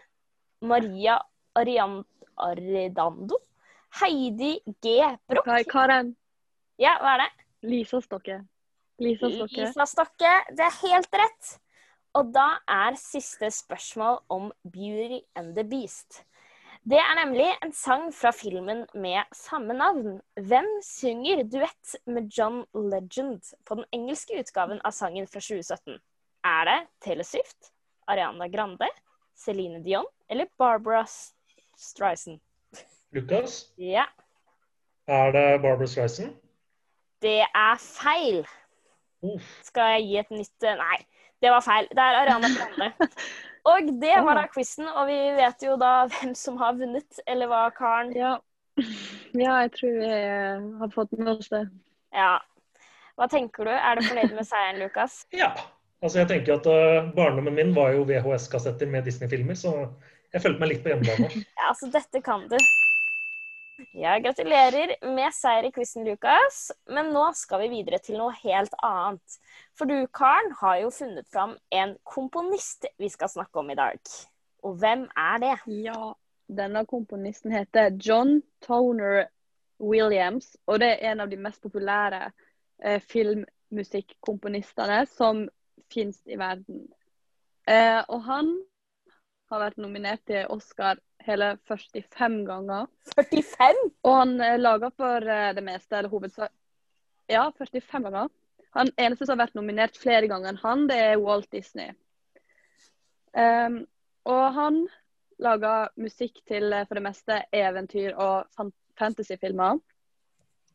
Maria 0.61 1.19
Aridando, 1.57 3.39
Heidi 4.01 4.59
G. 4.85 5.01
Broch 5.29 5.49
Ok, 5.49 5.71
Karen. 5.73 6.15
Ja, 6.79 6.99
hva 7.03 7.17
er 7.17 7.25
det? 7.25 7.47
Lisa 7.67 8.01
Stokke. 8.05 8.43
Lisa 9.03 9.31
Stokke. 9.33 9.65
Lisa 9.65 9.87
Stokke. 9.89 10.35
Det 10.55 10.67
er 10.67 10.77
helt 10.83 11.19
rett. 11.23 11.55
Og 12.19 12.33
da 12.35 12.47
er 12.67 12.97
siste 12.99 13.51
spørsmål 13.55 14.19
om 14.35 14.49
Beauty 14.73 15.21
and 15.39 15.55
the 15.57 15.65
Beast. 15.71 16.25
Det 16.89 16.99
er 16.99 17.15
nemlig 17.19 17.47
en 17.63 17.73
sang 17.75 18.09
fra 18.15 18.31
filmen 18.33 18.85
med 18.95 19.29
samme 19.37 19.75
navn. 19.77 20.21
Hvem 20.41 20.69
synger 20.83 21.43
duett 21.53 21.95
med 22.07 22.31
John 22.33 22.63
Legend 22.75 23.53
på 23.67 23.77
den 23.79 23.85
engelske 23.93 24.39
utgaven 24.41 24.81
av 24.85 24.95
sangen 24.97 25.29
fra 25.29 25.43
2017? 25.43 25.99
Er 26.49 26.65
det 26.71 26.79
Taylor 27.05 27.27
Swift, 27.29 27.71
Ariana 28.09 28.49
Grande, 28.49 28.89
Celine 29.37 29.83
Dion 29.85 30.07
eller 30.31 30.49
Barbara 30.59 31.05
Streisand? 31.77 32.41
Lukas, 33.13 33.67
Ja, 33.79 34.05
er 35.07 35.31
det 35.33 35.47
Barbara 35.63 35.87
Streisand? 35.87 36.35
det 37.23 37.41
er 37.43 37.77
feil. 37.83 38.43
Uff. 39.23 39.47
Skal 39.67 39.97
jeg 39.99 40.03
gi 40.07 40.17
et 40.21 40.29
nytt 40.31 40.63
eh, 40.63 40.77
Nei, 40.79 40.99
det 41.43 41.53
var 41.55 41.63
feil. 41.65 41.87
Det 41.91 42.03
er 42.03 42.19
Ariana 42.23 42.51
Grande. 42.55 43.09
Og 43.69 43.89
det 44.01 44.15
var 44.25 44.39
da 44.39 44.47
quizen, 44.49 44.87
og 44.89 45.09
vi 45.11 45.17
vet 45.37 45.65
jo 45.67 45.75
da 45.77 46.07
hvem 46.09 46.31
som 46.39 46.57
har 46.61 46.77
vunnet. 46.79 47.19
Eller 47.29 47.51
hva, 47.51 47.67
Karen? 47.77 48.15
Ja. 48.17 48.39
ja, 49.37 49.59
jeg 49.67 49.73
tror 49.75 49.99
vi 49.99 50.13
eh, 50.15 50.69
har 50.81 50.95
fått 50.95 51.13
med 51.19 51.35
oss 51.35 51.51
det. 51.53 51.67
Ja. 52.17 52.39
Hva 53.19 53.27
tenker 53.29 53.69
du? 53.69 53.73
Er 53.75 53.99
du 53.99 54.07
fornøyd 54.07 54.33
med 54.39 54.49
seieren, 54.49 54.81
Lukas? 54.81 55.25
Ja. 55.43 55.53
Altså, 55.99 56.21
jeg 56.21 56.29
tenker 56.31 56.61
at 56.61 56.67
uh, 56.71 57.09
Barndommen 57.17 57.57
min 57.57 57.73
var 57.75 57.91
jo 57.97 58.05
VHS-kassetter 58.07 58.87
med 58.87 59.03
Disney-filmer, 59.09 59.57
så 59.59 59.73
jeg 60.31 60.45
følte 60.45 60.63
meg 60.63 60.71
litt 60.71 60.85
på 60.85 60.93
hjemmebane. 60.93 61.43
Ja, 61.43 61.73
altså, 61.73 61.89
dette 61.91 62.23
kan 62.23 62.45
du. 62.47 62.55
Ja, 63.79 64.17
gratulerer 64.19 64.97
med 65.15 65.35
seier 65.35 65.69
i 65.69 65.71
quizen, 65.71 66.03
Lukas. 66.07 66.73
Men 66.91 67.13
nå 67.15 67.29
skal 67.39 67.63
vi 67.63 67.69
videre 67.77 68.01
til 68.03 68.19
noe 68.19 68.35
helt 68.41 68.75
annet. 68.83 69.37
For 69.79 69.87
du, 69.87 69.95
Karen, 70.15 70.51
har 70.59 70.81
jo 70.83 70.91
funnet 70.95 71.29
fram 71.31 71.55
en 71.71 71.95
komponist 72.03 72.89
vi 72.99 73.11
skal 73.13 73.31
snakke 73.31 73.63
om 73.63 73.71
i 73.71 73.79
dag. 73.79 74.01
Og 74.67 74.81
hvem 74.83 75.07
er 75.15 75.39
det? 75.45 75.55
Ja, 75.85 76.11
denne 76.49 76.83
komponisten 76.91 77.55
heter 77.55 77.95
John 78.03 78.41
Toner 78.67 79.29
Williams, 79.79 80.57
og 80.67 80.81
det 80.83 80.97
er 80.97 81.13
en 81.13 81.23
av 81.23 81.31
de 81.31 81.39
mest 81.39 81.63
populære 81.63 82.33
eh, 82.83 82.99
filmmusikkomponistene 82.99 85.05
som 85.13 85.45
finnes 85.93 86.19
i 86.27 86.39
verden. 86.41 86.89
Eh, 87.69 88.03
og 88.09 88.25
han 88.27 88.57
har 89.51 89.63
vært 89.63 89.81
nominert 89.81 90.23
til 90.29 90.49
Oscar 90.53 90.99
hele 91.27 91.55
45 91.69 92.43
ganger. 92.49 92.89
45? 93.17 93.81
Og 94.07 94.17
han 94.17 94.35
eh, 94.45 94.59
lager 94.61 94.93
for 94.97 95.25
eh, 95.25 95.53
det 95.57 95.65
meste, 95.65 95.97
eller 95.97 96.13
hovedsak 96.13 96.53
Ja, 97.29 97.51
45 97.59 98.05
ganger. 98.07 98.29
Han 98.77 98.91
eneste 98.97 99.27
som 99.27 99.37
har 99.37 99.47
vært 99.47 99.59
nominert 99.59 99.97
flere 100.01 100.29
ganger 100.31 100.53
enn 100.53 100.63
han, 100.63 100.87
det 100.89 100.97
er 101.11 101.21
Walt 101.21 101.49
Disney. 101.53 101.93
Um, 103.33 103.83
og 104.29 104.45
han 104.57 104.79
lager 105.43 105.93
musikk 106.01 106.41
til 106.49 106.73
eh, 106.73 106.87
for 106.89 106.99
det 106.99 107.05
meste 107.05 107.43
eventyr 107.55 108.17
og 108.17 108.49
fantasyfilmer. 108.99 109.81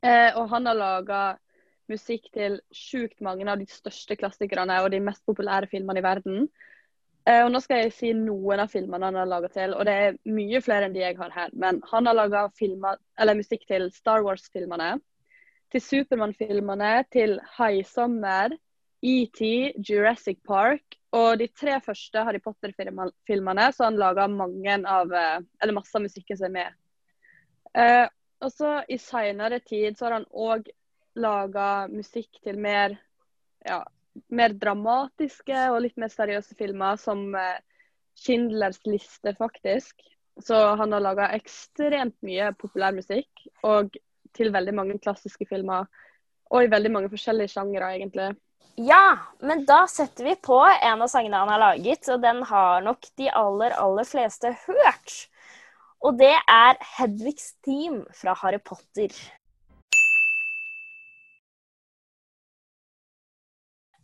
Uh, 0.04 0.30
og 0.40 0.50
han 0.52 0.68
har 0.68 0.78
laga 0.78 1.22
musikk 1.92 2.30
til 2.34 2.60
sjukt 2.74 3.22
mange 3.24 3.46
av 3.50 3.60
de 3.60 3.68
største 3.70 4.18
klassikerne 4.20 4.80
og 4.84 4.92
de 4.94 5.02
mest 5.04 5.24
populære 5.28 5.70
filmene 5.72 6.02
i 6.02 6.06
verden. 6.06 6.48
Eh, 7.24 7.40
og 7.46 7.54
nå 7.54 7.62
skal 7.64 7.86
jeg 7.86 7.94
si 7.96 8.12
noen 8.18 8.66
av 8.66 8.72
filmene 8.74 9.08
han 9.08 9.16
har 9.22 9.30
laga 9.30 9.50
til, 9.54 9.76
og 9.78 9.88
det 9.88 9.94
er 9.94 10.18
mye 10.28 10.60
flere 10.64 10.90
enn 10.90 10.96
de 10.96 11.06
jeg 11.06 11.16
har 11.20 11.32
her. 11.32 11.54
Men 11.56 11.80
han 11.92 12.10
har 12.10 12.18
laga 12.20 12.48
musikk 13.38 13.64
til 13.70 13.88
Star 13.96 14.26
Wars-filmene, 14.26 14.98
til 15.72 15.82
Supermann-filmene, 15.82 17.06
til 17.16 17.40
High 17.56 17.86
Summer, 17.88 18.52
ET, 19.04 19.40
Jurassic 19.84 20.40
Park 20.48 21.00
og 21.14 21.40
de 21.40 21.48
tre 21.52 21.76
første 21.84 22.24
Harry 22.24 22.40
Potter-filmene, 22.44 23.66
så 23.76 23.88
han 23.90 24.00
laga 24.00 24.26
eh, 24.26 25.74
masse 25.76 25.96
av 25.96 26.04
musikken 26.04 26.40
som 26.40 26.48
er 26.48 26.54
med. 26.56 26.78
Eh, 27.74 28.06
og 28.44 28.52
så 28.52 28.78
I 28.90 28.98
seinere 29.00 29.60
tid 29.64 29.98
så 29.98 30.08
har 30.08 30.20
han 30.20 30.30
òg 30.32 30.68
laga 31.16 31.88
musikk 31.92 32.42
til 32.44 32.58
mer, 32.60 32.98
ja, 33.68 33.84
mer 34.34 34.56
dramatiske 34.60 35.68
og 35.74 35.82
litt 35.86 36.00
mer 36.02 36.12
seriøse 36.14 36.58
filmer, 36.60 36.98
som 37.02 37.32
eh, 37.38 37.62
Schindlers 38.20 38.82
liste, 38.86 39.34
faktisk. 39.38 40.02
Så 40.42 40.58
han 40.80 40.94
har 40.94 41.04
laga 41.04 41.30
ekstremt 41.36 42.16
mye 42.26 42.52
populærmusikk, 42.58 43.46
og 43.66 43.94
til 44.34 44.50
veldig 44.54 44.74
mange 44.74 44.98
klassiske 45.02 45.46
filmer. 45.50 45.86
Og 46.54 46.66
i 46.66 46.72
veldig 46.72 46.92
mange 46.94 47.12
forskjellige 47.14 47.54
sjangere, 47.54 47.94
egentlig. 47.98 48.34
Ja, 48.82 49.18
men 49.46 49.66
da 49.70 49.84
setter 49.90 50.26
vi 50.26 50.34
på 50.42 50.58
en 50.66 51.04
av 51.06 51.10
sangene 51.12 51.44
han 51.44 51.52
har 51.54 51.62
laget, 51.62 52.10
og 52.10 52.24
den 52.24 52.42
har 52.50 52.82
nok 52.86 53.06
de 53.22 53.30
aller, 53.30 53.76
aller 53.78 54.08
fleste 54.10 54.56
hørt. 54.66 55.18
Og 56.04 56.18
det 56.20 56.34
er 56.34 56.80
Hedvigs 56.98 57.54
Team 57.64 58.02
fra 58.18 58.34
Harry 58.42 58.60
Potter. 58.66 59.14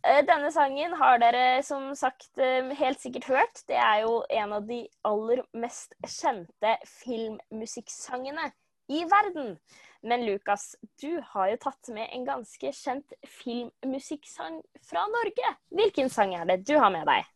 Denne 0.00 0.48
sangen 0.52 0.94
har 0.96 1.18
dere 1.20 1.60
som 1.66 1.90
sagt 1.98 2.38
eh, 2.40 2.70
helt 2.78 3.02
sikkert 3.02 3.26
hørt. 3.28 3.62
Det 3.68 3.76
er 3.76 4.02
jo 4.06 4.22
en 4.32 4.54
av 4.56 4.64
de 4.68 4.80
aller 5.04 5.42
mest 5.52 5.92
kjente 6.08 6.76
filmmusikksangene 7.02 8.48
i 8.90 9.04
verden. 9.10 9.58
Men 10.02 10.24
Lukas, 10.24 10.76
du 11.02 11.20
har 11.34 11.50
jo 11.50 11.58
tatt 11.60 11.90
med 11.92 12.08
en 12.14 12.24
ganske 12.24 12.72
kjent 12.72 13.12
filmmusikksang 13.42 14.62
fra 14.88 15.04
Norge. 15.12 15.52
Hvilken 15.76 16.08
sang 16.12 16.32
er 16.38 16.48
det 16.48 16.62
du 16.64 16.78
har 16.80 16.92
med 16.94 17.04
deg? 17.10 17.28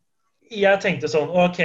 Jeg 0.55 0.81
tenkte 0.81 1.09
sånn 1.09 1.31
OK, 1.33 1.61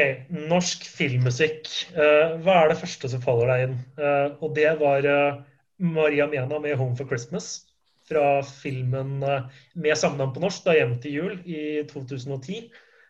norsk 0.51 0.83
filmmusikk. 0.87 1.67
eh, 1.95 2.35
hva 2.43 2.61
er 2.63 2.71
det 2.71 2.79
første 2.83 3.11
som 3.11 3.23
faller 3.23 3.51
deg 3.51 3.65
inn? 3.67 3.79
Eh, 3.99 4.27
og 4.39 4.53
det 4.55 4.75
var 4.79 5.07
eh, 5.07 5.41
Maria 5.79 6.27
Mena 6.27 6.59
med 6.59 6.75
'Home 6.75 6.95
for 6.95 7.07
Christmas' 7.07 7.68
fra 8.09 8.43
filmen 8.43 9.23
eh, 9.23 9.43
med 9.75 9.97
samme 9.97 10.17
navn 10.17 10.33
på 10.33 10.43
norsk, 10.43 10.65
da 10.65 10.75
'Hjem 10.75 10.95
til 11.01 11.17
jul' 11.17 11.41
i 11.45 11.83
2010. 11.89 12.69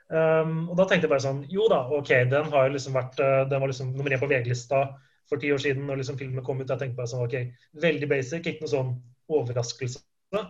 Um, 0.09 0.63
og 0.71 0.77
da 0.79 0.87
tenkte 0.89 1.05
jeg 1.05 1.11
bare 1.11 1.21
sånn 1.21 1.43
Jo 1.53 1.67
da, 1.69 1.83
OK, 1.93 2.09
den 2.31 2.47
har 2.49 2.63
jo 2.65 2.71
liksom 2.73 2.95
vært 2.97 3.19
eh, 3.21 3.43
Den 3.45 3.61
var 3.61 3.69
liksom 3.69 3.91
nummer 3.93 4.09
én 4.09 4.17
på 4.17 4.25
VG-lista 4.25 4.79
for 5.29 5.37
ti 5.37 5.51
år 5.53 5.61
siden 5.61 5.83
når 5.85 5.99
liksom 6.01 6.17
filmen 6.17 6.41
kom 6.45 6.57
ut. 6.57 6.69
Jeg 6.71 6.81
tenkte 6.81 6.97
bare 6.97 7.11
sånn 7.11 7.27
OK, 7.27 7.35
veldig 7.83 8.09
basic, 8.09 8.41
ikke 8.41 8.65
noe 8.65 8.71
sånn 8.71 8.95
overraskelse. 9.29 10.01
Uh, 10.33 10.49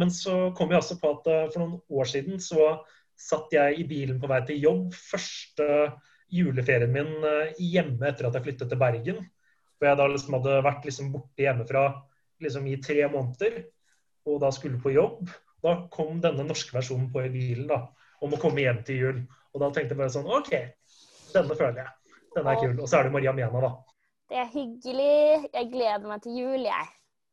men 0.00 0.08
så 0.12 0.48
kom 0.56 0.72
jeg 0.72 0.80
også 0.80 0.96
på 1.02 1.12
at 1.18 1.28
uh, 1.28 1.44
for 1.52 1.60
noen 1.60 1.76
år 2.00 2.08
siden 2.08 2.40
så 2.40 2.70
satt 3.20 3.52
jeg 3.52 3.76
i 3.78 3.86
bilen 3.88 4.16
på 4.20 4.28
vei 4.32 4.40
til 4.48 4.64
jobb 4.64 4.96
første 4.96 5.68
juleferien 6.32 6.92
min 6.92 7.12
uh, 7.20 7.52
hjemme 7.60 8.08
etter 8.08 8.30
at 8.30 8.40
jeg 8.40 8.48
flyttet 8.48 8.72
til 8.72 8.80
Bergen. 8.80 9.20
For 9.76 9.90
jeg 9.90 10.00
da 10.00 10.08
liksom 10.08 10.38
hadde 10.38 10.58
vært 10.64 10.88
liksom 10.88 11.12
borte 11.12 11.44
hjemmefra 11.44 11.84
liksom 12.40 12.72
i 12.72 12.80
tre 12.82 13.04
måneder 13.12 13.66
og 14.24 14.40
da 14.42 14.50
skulle 14.54 14.80
på 14.82 14.92
jobb. 14.94 15.28
Da 15.64 15.74
kom 15.92 16.20
denne 16.20 16.44
norske 16.44 16.74
versjonen 16.76 17.10
på 17.12 17.22
i 17.24 17.30
bilen 17.32 17.68
da, 17.70 17.80
om 18.24 18.34
å 18.36 18.40
komme 18.40 18.64
hjem 18.64 18.82
til 18.84 19.00
jul. 19.00 19.22
Og 19.54 19.62
da 19.62 19.70
tenkte 19.72 19.94
jeg 19.94 20.00
bare 20.00 20.12
sånn 20.12 20.28
OK, 20.28 20.50
denne 21.32 21.56
føler 21.56 21.84
jeg. 21.84 22.20
Denne 22.34 22.52
er 22.52 22.60
kul. 22.60 22.76
Og 22.82 22.88
så 22.90 22.98
er 22.98 23.06
det 23.08 23.14
Maria 23.14 23.32
Mena, 23.36 23.60
da. 23.62 23.72
Det 24.32 24.38
er 24.40 24.48
hyggelig. 24.50 25.48
Jeg 25.54 25.70
gleder 25.72 26.06
meg 26.08 26.22
til 26.24 26.38
jul, 26.40 26.64
jeg. 26.66 26.86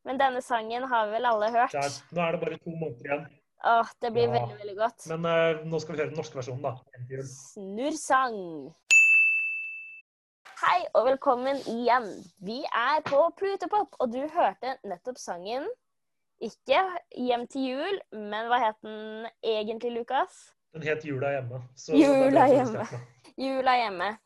Men 0.06 0.18
denne 0.20 0.42
sangen 0.42 0.84
har 0.90 1.10
vel 1.12 1.26
alle 1.28 1.48
hørt? 1.54 1.74
Er, 1.78 1.96
nå 2.14 2.22
er 2.24 2.36
det 2.36 2.40
bare 2.42 2.58
to 2.62 2.74
måneder 2.74 3.08
igjen. 3.08 3.26
Åh, 3.72 3.90
det 4.02 4.10
blir 4.14 4.24
Ja. 4.26 4.32
veldig, 4.36 4.56
veldig 4.62 4.76
godt. 4.78 5.04
Men 5.12 5.26
uh, 5.26 5.60
nå 5.70 5.80
skal 5.82 5.94
vi 5.94 6.00
høre 6.02 6.10
den 6.10 6.18
norske 6.18 6.38
versjonen, 6.38 6.62
da. 6.62 7.22
Snurrsang. 7.30 8.38
Hei 10.62 10.80
og 10.94 11.06
velkommen 11.10 11.58
igjen. 11.70 12.08
Vi 12.46 12.60
er 12.66 13.02
på 13.06 13.20
Plutopop, 13.38 13.94
og 13.98 14.12
du 14.14 14.20
hørte 14.30 14.76
nettopp 14.86 15.18
sangen 15.18 15.66
ikke 16.42 16.82
'Hjem 17.16 17.46
til 17.50 17.68
jul', 17.70 18.00
men 18.12 18.50
hva 18.50 18.58
het 18.66 18.78
den 18.82 19.26
egentlig, 19.42 19.92
Lukas? 19.94 20.52
Den 20.74 20.82
het 20.82 21.04
'Jula 21.04 21.32
hjemme'. 21.36 21.62
Så 21.76 21.96
Jula 21.96 22.24
det 22.24 22.32
det 22.32 22.48
hjemme. 22.56 22.86
'Jula 23.38 23.76
hjemme'. 23.80 24.16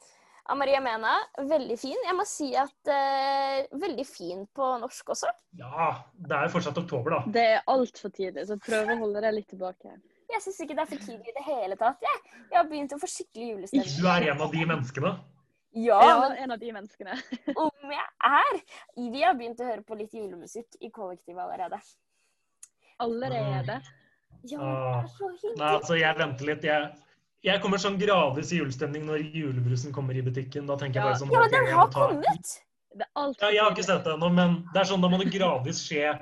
Av 0.48 0.56
Maria 0.56 0.80
Mena. 0.80 1.14
Veldig 1.38 1.78
fin. 1.78 1.96
Jeg 2.06 2.14
må 2.14 2.24
si 2.24 2.52
at 2.54 2.90
uh, 2.90 3.78
Veldig 3.82 4.06
fin 4.06 4.44
på 4.54 4.68
norsk 4.78 5.08
også. 5.16 5.30
Ja, 5.58 5.88
det 6.14 6.36
er 6.36 6.52
fortsatt 6.52 6.78
oktober, 6.78 7.16
da. 7.16 7.32
Det 7.34 7.46
er 7.56 7.64
altfor 7.66 8.12
tidlig, 8.14 8.46
så 8.46 8.58
prøv 8.58 8.92
å 8.94 8.98
holde 9.00 9.24
deg 9.24 9.34
litt 9.40 9.48
tilbake. 9.50 9.96
Jeg 10.30 10.42
syns 10.42 10.60
ikke 10.62 10.76
det 10.78 10.84
er 10.84 10.90
for 10.90 11.02
tidlig 11.02 11.32
i 11.32 11.34
det 11.34 11.44
hele 11.46 11.78
tatt. 11.80 11.98
Jeg, 12.02 12.22
jeg 12.50 12.58
har 12.58 12.68
begynt 12.70 12.94
å 12.94 12.98
få 13.02 13.10
skikkelig 13.10 13.48
julestemning. 13.50 13.96
Du 13.98 14.06
er 14.10 14.28
en 14.30 14.44
av 14.46 14.54
de 14.54 14.66
menneskene. 14.70 15.12
Ja, 15.76 15.98
Ja, 16.00 16.34
en 16.34 16.54
av 16.54 16.58
de 16.58 16.72
menneskene. 16.72 17.18
om 17.66 17.90
jeg 17.92 18.06
er 18.24 18.60
Vi 18.96 19.22
har 19.22 19.34
begynt 19.36 19.60
å 19.60 19.66
høre 19.68 19.84
på 19.84 19.98
litt 19.98 20.14
julemusikk 20.14 20.78
i 20.80 20.90
kollektivet 20.90 21.42
allerede. 21.42 21.80
Allerede. 23.02 23.80
Ja, 24.46 24.58
det 24.60 25.02
er 25.02 25.10
så 25.10 25.28
hyggelig. 25.32 25.56
Nei, 25.58 25.72
altså, 25.72 25.96
jeg 25.98 26.18
venter 26.18 26.50
litt. 26.50 26.64
Jeg, 26.66 26.92
jeg 27.46 27.62
kommer 27.62 27.82
sånn 27.82 27.98
gradvis 28.00 28.52
i 28.54 28.60
julestemning 28.60 29.04
når 29.08 29.24
julebrusen 29.34 29.94
kommer 29.94 30.16
i 30.16 30.24
butikken. 30.24 30.68
Da 30.70 30.78
tenker 30.80 31.00
jeg 31.00 31.10
bare 31.10 31.20
sånn 31.20 31.34
Ja, 31.34 31.44
den 31.52 31.68
har 31.72 31.90
kommet! 31.94 32.54
Ja, 32.96 33.50
jeg 33.52 33.60
har 33.60 33.74
ikke 33.74 33.84
sett 33.84 34.06
det 34.06 34.14
ennå, 34.14 34.30
men 34.32 34.60
det 34.72 34.80
er 34.80 34.88
sånn, 34.88 35.02
da 35.04 35.10
må 35.12 35.18
det 35.20 35.28
gradvis 35.34 35.82
skje 35.84 36.14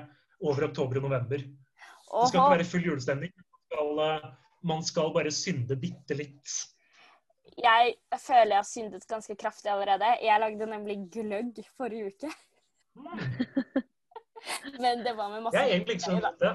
over 0.43 0.67
oktober 0.67 0.99
og 0.99 1.07
november. 1.07 1.45
Det 1.45 2.29
skal 2.29 2.41
ikke 2.41 2.55
være 2.57 2.67
full 2.67 2.89
julestemning. 2.89 3.31
Eh, 3.75 4.25
man 4.67 4.83
skal 4.83 5.13
bare 5.15 5.31
synde 5.33 5.77
bitte 5.79 6.17
litt. 6.17 6.55
Jeg 7.55 7.95
føler 8.19 8.57
jeg 8.57 8.59
har 8.59 8.67
syndet 8.67 9.07
ganske 9.07 9.35
kraftig 9.39 9.71
allerede. 9.71 10.09
Jeg 10.25 10.41
lagde 10.43 10.67
nemlig 10.67 10.97
gløgg 11.13 11.61
forrige 11.77 12.11
uke. 12.11 12.33
Men 14.79 15.03
det 15.05 15.13
var 15.17 15.29
med 15.33 15.43
masse 15.45 15.57
Jeg 15.57 15.69
er 15.69 15.75
egentlig 15.75 15.97
ikke 15.99 16.05
så 16.05 16.21
da. 16.21 16.31
ute. 16.35 16.53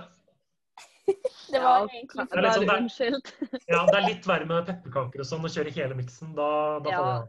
Det 1.51 1.61
var 1.63 1.89
egentlig 1.89 2.27
Det 2.31 2.39
er 2.39 2.67
bare 2.67 2.79
Unnskyld. 2.85 3.31
Ja, 3.67 3.81
det 3.89 3.97
er 3.99 4.07
litt 4.07 4.29
verre 4.31 4.47
med 4.47 4.67
pepperkaker 4.69 5.23
og 5.25 5.27
sånn, 5.27 5.45
å 5.47 5.51
kjøre 5.51 5.73
hele 5.75 5.97
miksen. 5.99 6.35
Da, 6.39 6.49
da 6.85 6.91
Ja. 6.91 6.97
faller 6.97 7.13
jeg 7.13 7.23
av. 7.25 7.29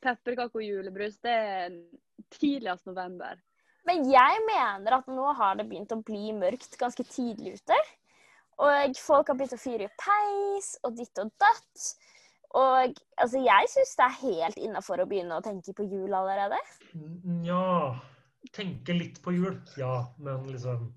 Pepperkake 0.00 0.56
og 0.56 0.64
julebrus, 0.64 1.18
det 1.20 1.32
er 1.36 1.74
tidligst 2.32 2.86
november. 2.88 3.36
Men 3.84 4.06
jeg 4.08 4.40
mener 4.46 4.96
at 4.96 5.08
nå 5.08 5.32
har 5.36 5.56
det 5.58 5.66
begynt 5.68 5.92
å 5.92 6.00
bli 6.04 6.30
mørkt 6.36 6.78
ganske 6.80 7.04
tidlig 7.04 7.58
ute. 7.60 7.76
Og 8.60 8.96
folk 9.00 9.28
har 9.28 9.36
begynt 9.36 9.56
å 9.56 9.60
fyre 9.60 9.88
i 9.88 9.92
peis 10.00 10.74
og 10.84 10.96
ditt 10.96 11.20
og 11.20 11.30
datt. 11.40 11.84
Og 12.56 12.96
altså, 13.20 13.40
jeg 13.44 13.68
syns 13.72 13.92
det 13.96 14.06
er 14.06 14.16
helt 14.24 14.58
innafor 14.60 15.00
å 15.00 15.06
begynne 15.08 15.36
å 15.38 15.44
tenke 15.44 15.72
på 15.76 15.84
jul 15.88 16.12
allerede. 16.16 16.58
Nja 17.44 17.94
Tenke 18.56 18.96
litt 18.96 19.20
på 19.22 19.34
jul, 19.36 19.58
ja. 19.78 19.92
Men 20.18 20.46
liksom 20.48 20.88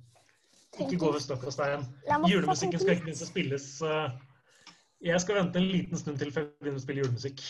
Ikke 0.80 0.98
gå 0.98 1.10
over 1.12 1.22
stokk 1.22 1.44
og 1.50 1.56
stein. 1.56 1.84
Julemusikken 2.30 2.82
skal 2.82 2.96
ikke 2.96 3.10
minst 3.12 3.28
spilles 3.30 3.68
eh, 3.86 4.16
Jeg 5.04 5.22
skal 5.22 5.42
vente 5.42 5.60
en 5.62 5.70
liten 5.70 6.00
stund 6.00 6.22
til 6.22 6.32
før 6.34 6.48
jeg 6.48 6.56
begynner 6.62 6.82
å 6.82 6.86
spille 6.86 7.04
julemusikk. 7.04 7.44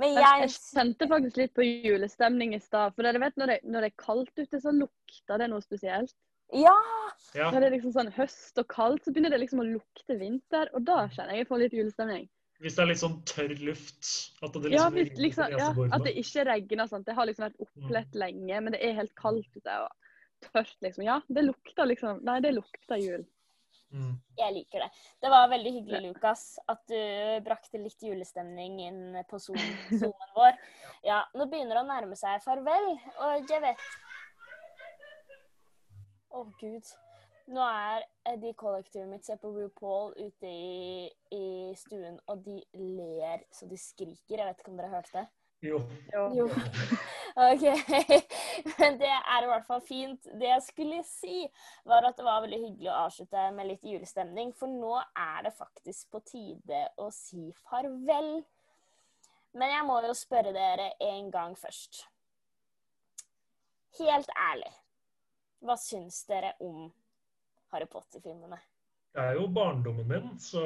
Men 0.00 0.16
Jeg, 0.16 0.42
jeg 0.44 0.56
kjente 0.56 1.08
faktisk 1.10 1.38
litt 1.40 1.54
på 1.56 1.66
julestemning 1.66 2.54
i 2.56 2.60
stad. 2.62 2.94
For 2.96 3.06
dere 3.06 3.20
vet, 3.22 3.36
når 3.40 3.52
det, 3.52 3.60
når 3.68 3.86
det 3.86 3.92
er 3.92 4.02
kaldt 4.02 4.32
ute, 4.38 4.60
så 4.62 4.72
lukter 4.74 5.42
det 5.42 5.48
noe 5.52 5.64
spesielt. 5.64 6.14
Ja! 6.56 6.76
Ja, 7.36 7.50
Når 7.52 7.60
det 7.60 7.66
er 7.68 7.74
liksom 7.76 7.94
sånn 7.94 8.10
høst 8.14 8.58
og 8.58 8.66
kaldt, 8.72 9.04
så 9.04 9.12
begynner 9.12 9.34
det 9.34 9.42
liksom 9.42 9.62
å 9.62 9.66
lukte 9.68 10.16
vinter. 10.18 10.70
Og 10.74 10.86
da 10.88 11.04
kjenner 11.12 11.36
jeg 11.36 11.44
jeg 11.44 11.50
får 11.50 11.62
litt 11.62 11.76
julestemning. 11.76 12.24
Hvis 12.60 12.76
det 12.76 12.82
er 12.84 12.90
litt 12.90 13.00
sånn 13.00 13.16
tørr 13.28 13.54
luft. 13.64 14.04
At 14.44 14.52
det 14.52 14.68
Ja, 14.72 14.88
liksom 14.90 14.96
hvis, 14.98 15.12
liksom, 15.24 15.54
ja. 15.56 15.70
At 15.96 16.04
det 16.04 16.12
ikke 16.20 16.44
regner. 16.44 16.88
Sant? 16.90 17.06
Det 17.08 17.16
har 17.16 17.28
liksom 17.28 17.46
vært 17.46 17.62
opplett 17.64 18.18
lenge, 18.20 18.60
men 18.60 18.74
det 18.76 18.82
er 18.84 18.98
helt 18.98 19.14
kaldt 19.16 19.48
ute 19.56 19.76
og 19.86 19.92
tørt. 20.50 20.76
liksom. 20.84 21.04
Ja, 21.08 21.20
det 21.28 21.46
lukter 21.48 21.88
liksom 21.88 22.20
Nei, 22.26 22.40
det 22.44 22.52
lukter 22.56 23.00
jul. 23.00 23.24
Mm. 23.90 24.12
Jeg 24.38 24.54
liker 24.54 24.84
det. 24.84 24.90
Det 25.24 25.30
var 25.32 25.48
veldig 25.50 25.70
hyggelig, 25.74 26.00
Lukas, 26.12 26.44
at 26.70 26.84
du 26.86 27.00
brakte 27.42 27.80
litt 27.82 28.04
julestemning 28.06 28.76
inn 28.84 29.00
på 29.30 29.40
sonen 29.42 30.04
vår. 30.36 30.60
Ja, 31.02 31.24
nå 31.34 31.48
begynner 31.50 31.80
det 31.80 31.82
å 31.82 31.88
nærme 31.88 32.18
seg 32.18 32.44
farvel, 32.44 32.92
og 33.18 33.50
jeg 33.50 33.64
vet 33.64 33.86
Å, 36.30 36.44
gud. 36.60 36.86
Nå 37.50 37.62
er 37.66 38.04
eh, 38.28 38.36
de 38.38 38.52
kollektivet 38.54 39.08
mitt 39.10 39.26
ser 39.26 39.40
på 39.42 39.50
RuPaul 39.50 40.12
ute 40.14 40.50
i, 40.50 41.08
i 41.34 41.44
stuen, 41.78 42.20
og 42.30 42.44
de 42.44 42.60
ler 42.78 43.42
så 43.54 43.66
de 43.66 43.78
skriker. 43.78 44.38
Jeg 44.38 44.46
vet 44.46 44.62
ikke 44.62 44.70
om 44.70 44.78
dere 44.78 44.92
hørte 44.92 45.16
det? 45.16 45.24
Jo. 45.66 45.80
Jo. 46.34 46.46
OK. 47.50 47.64
Men 48.78 49.00
det 49.00 49.10
er 49.10 49.42
i 49.42 49.50
hvert 49.50 49.66
fall 49.66 49.82
fint. 49.84 50.30
Det 50.30 50.46
jeg 50.46 50.62
skulle 50.68 51.02
si, 51.08 51.42
var 51.84 52.06
at 52.06 52.16
det 52.16 52.24
var 52.24 52.44
veldig 52.46 52.60
hyggelig 52.62 52.92
å 52.92 53.00
avslutte 53.08 53.48
med 53.56 53.68
litt 53.72 53.84
julestemning. 53.84 54.54
For 54.56 54.70
nå 54.70 54.94
er 55.10 55.42
det 55.48 55.54
faktisk 55.58 56.14
på 56.14 56.22
tide 56.30 56.84
å 57.02 57.10
si 57.14 57.50
farvel. 57.66 58.32
Men 59.58 59.74
jeg 59.74 59.90
må 59.90 59.98
jo 60.06 60.14
spørre 60.14 60.54
dere 60.54 60.92
en 61.02 61.28
gang 61.34 61.58
først. 61.58 62.04
Helt 63.98 64.30
ærlig, 64.38 64.70
hva 65.66 65.74
syns 65.76 66.22
dere 66.30 66.54
om 66.62 66.86
Harry 67.72 67.88
Potter-filmene? 67.90 68.58
Det 69.10 69.22
er 69.26 69.38
jo 69.40 69.48
barndommen 69.50 70.06
min, 70.06 70.26
så 70.38 70.60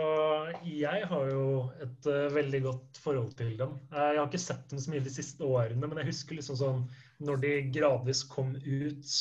jeg 0.68 1.06
har 1.08 1.28
jo 1.30 1.44
et 1.80 2.08
uh, 2.12 2.28
veldig 2.34 2.60
godt 2.66 2.98
forhold 3.00 3.30
til 3.38 3.54
dem. 3.56 3.78
Eh, 3.88 4.10
jeg 4.12 4.20
har 4.20 4.26
ikke 4.28 4.40
sett 4.42 4.66
dem 4.68 4.82
så 4.84 4.92
mye 4.92 5.04
de 5.06 5.12
siste 5.14 5.48
årene, 5.48 5.88
men 5.88 6.00
jeg 6.02 6.10
husker 6.10 6.36
liksom 6.36 6.58
sånn 6.60 6.82
når 7.24 7.40
de 7.40 7.52
gradvis 7.72 8.20
kom 8.28 8.52
ut 8.60 9.14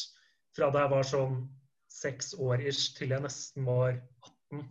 fra 0.57 0.67
da 0.75 0.83
jeg 0.83 0.91
var 0.91 1.07
sånn 1.07 1.37
seks 1.93 2.33
år 2.41 2.65
ish 2.67 2.97
til 2.97 3.15
jeg 3.15 3.23
nesten 3.23 3.63
var 3.69 3.95
18, 3.95 4.67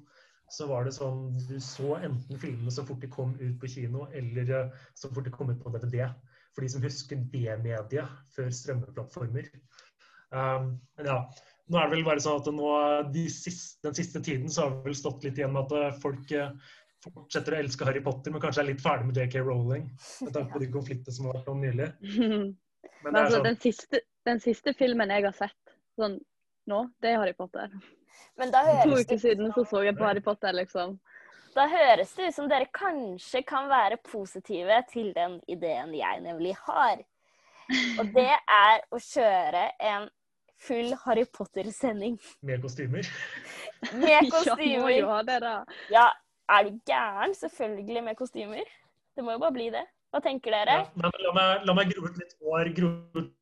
så 0.52 0.68
var 0.68 0.84
det 0.84 0.92
sånn 0.98 1.30
Du 1.48 1.56
så 1.64 1.94
enten 2.02 2.40
filmene 2.42 2.74
så 2.74 2.84
fort 2.84 3.00
de 3.00 3.08
kom 3.08 3.32
ut 3.40 3.56
på 3.62 3.70
kino, 3.72 4.04
eller 4.12 4.52
eh, 4.58 4.82
så 5.00 5.08
fort 5.14 5.24
de 5.24 5.32
kom 5.32 5.54
ut 5.54 5.64
på 5.64 5.72
DVD. 5.78 6.10
For 6.52 6.60
de 6.60 6.68
som 6.74 6.84
husker 6.84 7.24
det 7.32 7.56
mediet 7.64 8.20
før 8.36 8.52
strømmeplattformer. 8.52 9.48
Um, 10.32 10.74
men 10.96 11.08
ja, 11.08 11.16
nå 11.72 11.80
er 11.80 11.88
det 11.88 11.96
vel 11.96 12.06
bare 12.06 12.22
sånn 12.22 12.40
at 12.42 12.48
nå, 12.52 12.70
de 13.14 13.24
siste, 13.32 13.80
den 13.86 13.96
siste 13.96 14.20
tiden 14.24 14.52
så 14.52 14.66
har 14.66 14.74
det 14.74 14.90
vel 14.90 14.96
stått 14.98 15.24
litt 15.26 15.38
igjen 15.40 15.54
med 15.54 15.64
at 15.64 15.76
eh, 15.78 16.00
folk 16.02 16.34
eh, 16.36 16.50
fortsetter 17.02 17.56
å 17.56 17.62
elske 17.62 17.86
Harry 17.88 18.02
Potter, 18.04 18.34
men 18.34 18.42
kanskje 18.42 18.62
er 18.62 18.68
litt 18.68 18.82
ferdig 18.82 19.08
med 19.08 19.18
JK 19.18 19.40
Rowling. 19.42 19.88
Med 20.22 20.34
tanke 20.36 20.54
på 20.54 20.62
de 20.62 20.68
konfliktene 20.74 21.16
som 21.16 21.28
har 21.28 21.40
vært 21.40 21.50
om 21.52 21.64
nylig. 21.64 21.88
Men 23.02 23.14
Men 23.14 23.16
altså, 23.18 23.38
sånn, 23.38 23.46
den 23.46 23.58
siste, 23.62 23.98
den 24.26 24.40
siste 24.42 24.72
filmen 24.78 25.10
jeg 25.10 25.24
har 25.24 25.34
sett 25.34 25.74
sånn 25.98 26.20
nå, 26.70 26.84
det 27.02 27.10
er 27.10 27.18
Harry 27.18 27.34
Potter. 27.34 27.72
Men 28.38 28.52
da 28.54 28.62
To 28.84 28.94
uker 28.94 29.18
siden 29.18 29.50
så 29.54 29.64
så 29.66 29.82
jeg 29.86 29.96
på 29.98 30.06
Harry 30.06 30.22
Potter, 30.22 30.54
liksom. 30.54 30.96
da 31.56 31.66
høres 31.70 32.14
det 32.14 32.28
ut 32.30 32.36
som 32.36 32.50
dere 32.50 32.68
kanskje 32.74 33.42
kan 33.46 33.66
være 33.70 33.98
positive 34.06 34.78
til 34.92 35.10
den 35.16 35.40
ideen 35.50 35.94
jeg 35.98 36.22
nemlig 36.22 36.54
har. 36.62 37.02
Og 37.98 38.14
det 38.14 38.30
er 38.30 38.82
å 38.90 39.00
kjøre 39.02 39.66
en 39.82 40.08
full 40.62 40.92
Harry 41.04 41.24
Potter-sending 41.36 42.18
med 42.46 42.62
kostymer. 42.62 43.08
med 43.98 44.30
kostymer. 44.30 44.62
Ja, 44.72 44.80
må 44.84 44.92
jo 44.94 45.08
ha 45.10 45.20
det, 45.26 45.40
da. 45.42 45.54
Ja, 45.90 46.06
er 46.54 46.68
du 46.68 46.76
gæren? 46.88 47.34
Selvfølgelig 47.38 48.04
med 48.06 48.16
kostymer. 48.18 48.64
Det 49.16 49.24
må 49.26 49.34
jo 49.34 49.42
bare 49.42 49.56
bli 49.56 49.68
det. 49.74 49.82
Hva 50.12 50.20
tenker 50.22 50.52
dere? 50.54 50.76
Ja, 50.82 50.90
nei, 51.00 51.08
men 51.10 51.24
la, 51.26 51.32
meg, 51.38 51.64
la 51.68 51.74
meg 51.78 51.90
gro 51.94 52.04
ut 52.06 52.18
litt 52.20 52.34
hår, 52.42 52.70
gro 52.76 52.90
ut 53.18 53.32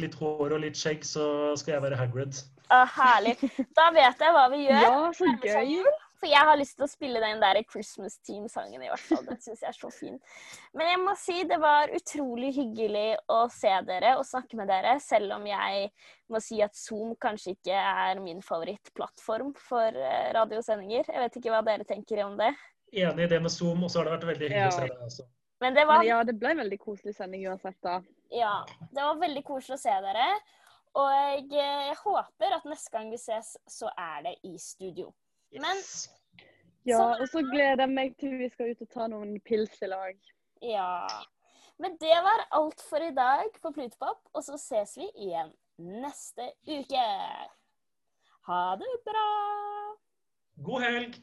litt 0.00 0.14
hår 0.20 0.54
og 0.54 0.60
litt 0.62 0.78
skjegg, 0.78 1.02
så 1.04 1.24
skal 1.58 1.74
jeg 1.76 1.82
være 1.84 1.98
Hagrid. 1.98 2.38
Ah, 2.70 2.86
herlig. 2.94 3.34
Da 3.76 3.88
vet 3.96 4.22
jeg 4.22 4.36
hva 4.36 4.44
vi 4.52 4.60
gjør. 4.68 4.84
Ja, 4.86 5.10
så 5.18 5.32
gøy. 5.42 5.80
For 6.20 6.28
jeg 6.28 6.44
har 6.50 6.58
lyst 6.60 6.74
til 6.76 6.84
å 6.84 6.90
spille 6.90 7.20
den 7.22 7.40
der 7.40 7.56
Christmas 7.64 8.18
Team-sangen, 8.28 8.82
i 8.84 8.90
hvert 8.90 9.00
fall. 9.06 9.22
Den 9.24 9.38
syns 9.40 9.62
jeg 9.64 9.70
er 9.70 9.76
så 9.78 9.88
fin. 9.94 10.18
Men 10.76 10.90
jeg 10.90 10.98
må 11.00 11.14
si 11.16 11.36
det 11.48 11.56
var 11.62 11.88
utrolig 11.96 12.50
hyggelig 12.58 13.06
å 13.32 13.38
se 13.54 13.72
dere 13.88 14.10
og 14.18 14.26
snakke 14.28 14.58
med 14.60 14.68
dere, 14.68 14.98
selv 15.00 15.32
om 15.38 15.46
jeg 15.48 15.88
må 16.30 16.42
si 16.44 16.60
at 16.62 16.76
Zoom 16.76 17.14
kanskje 17.20 17.54
ikke 17.56 17.72
er 17.80 18.20
min 18.20 18.42
favorittplattform 18.44 19.54
for 19.56 19.96
eh, 19.96 20.28
radiosendinger. 20.36 21.08
Jeg 21.08 21.24
vet 21.24 21.40
ikke 21.40 21.54
hva 21.54 21.62
dere 21.66 21.88
tenker 21.88 22.20
om 22.26 22.36
det. 22.40 22.52
Enig 22.92 23.24
i 23.24 23.30
det 23.32 23.40
med 23.40 23.52
Zoom, 23.54 23.84
og 23.86 23.90
så 23.92 24.02
har 24.02 24.10
det 24.10 24.16
vært 24.18 24.28
veldig 24.34 24.48
hyggelig 24.50 24.60
Ja. 24.60 24.68
å 24.68 24.76
se 24.76 24.88
deg 24.90 25.04
også. 25.08 25.26
Men 25.60 25.74
det 25.76 25.86
var, 25.88 25.98
Men 26.00 26.08
ja, 26.08 26.20
det 26.24 26.36
ble 26.40 26.52
en 26.54 26.62
veldig 26.62 26.78
koselig 26.80 27.14
sending 27.16 27.42
uansett, 27.48 27.76
da. 27.84 27.98
ja, 28.32 28.52
det 28.92 29.02
var 29.04 29.18
veldig 29.20 29.42
koselig 29.44 29.76
å 29.76 29.82
se 29.82 29.96
dere. 30.04 30.28
Og 31.00 31.10
eh, 31.56 31.88
jeg 31.88 31.96
håper 32.04 32.54
at 32.56 32.64
neste 32.68 32.92
gang 32.92 33.10
vi 33.12 33.18
ses, 33.20 33.54
så 33.68 33.88
er 33.96 34.24
det 34.28 34.36
i 34.48 34.56
studio. 34.58 35.12
Men 35.58 35.80
Ja, 36.88 36.96
Sånn 36.96 37.20
og 37.20 37.28
så 37.28 37.42
gleder 37.44 37.84
jeg 37.84 37.92
meg 37.92 38.14
til 38.20 38.38
vi 38.40 38.48
skal 38.52 38.72
ut 38.72 38.84
og 38.86 38.90
ta 38.94 39.06
noen 39.12 39.34
pils 39.44 39.82
i 39.84 39.90
lag. 39.90 40.16
Ja. 40.64 41.06
Men 41.80 41.96
det 42.00 42.16
var 42.24 42.46
alt 42.56 42.80
for 42.84 43.02
i 43.04 43.12
dag 43.16 43.52
på 43.60 43.72
Plutepop, 43.72 44.20
og 44.32 44.44
så 44.44 44.56
ses 44.60 44.96
vi 45.00 45.08
igjen 45.26 45.52
neste 45.80 46.50
uke. 46.68 47.04
Ha 48.48 48.62
det 48.80 48.94
bra! 49.06 49.28
God 50.64 50.84
helg! 50.84 51.20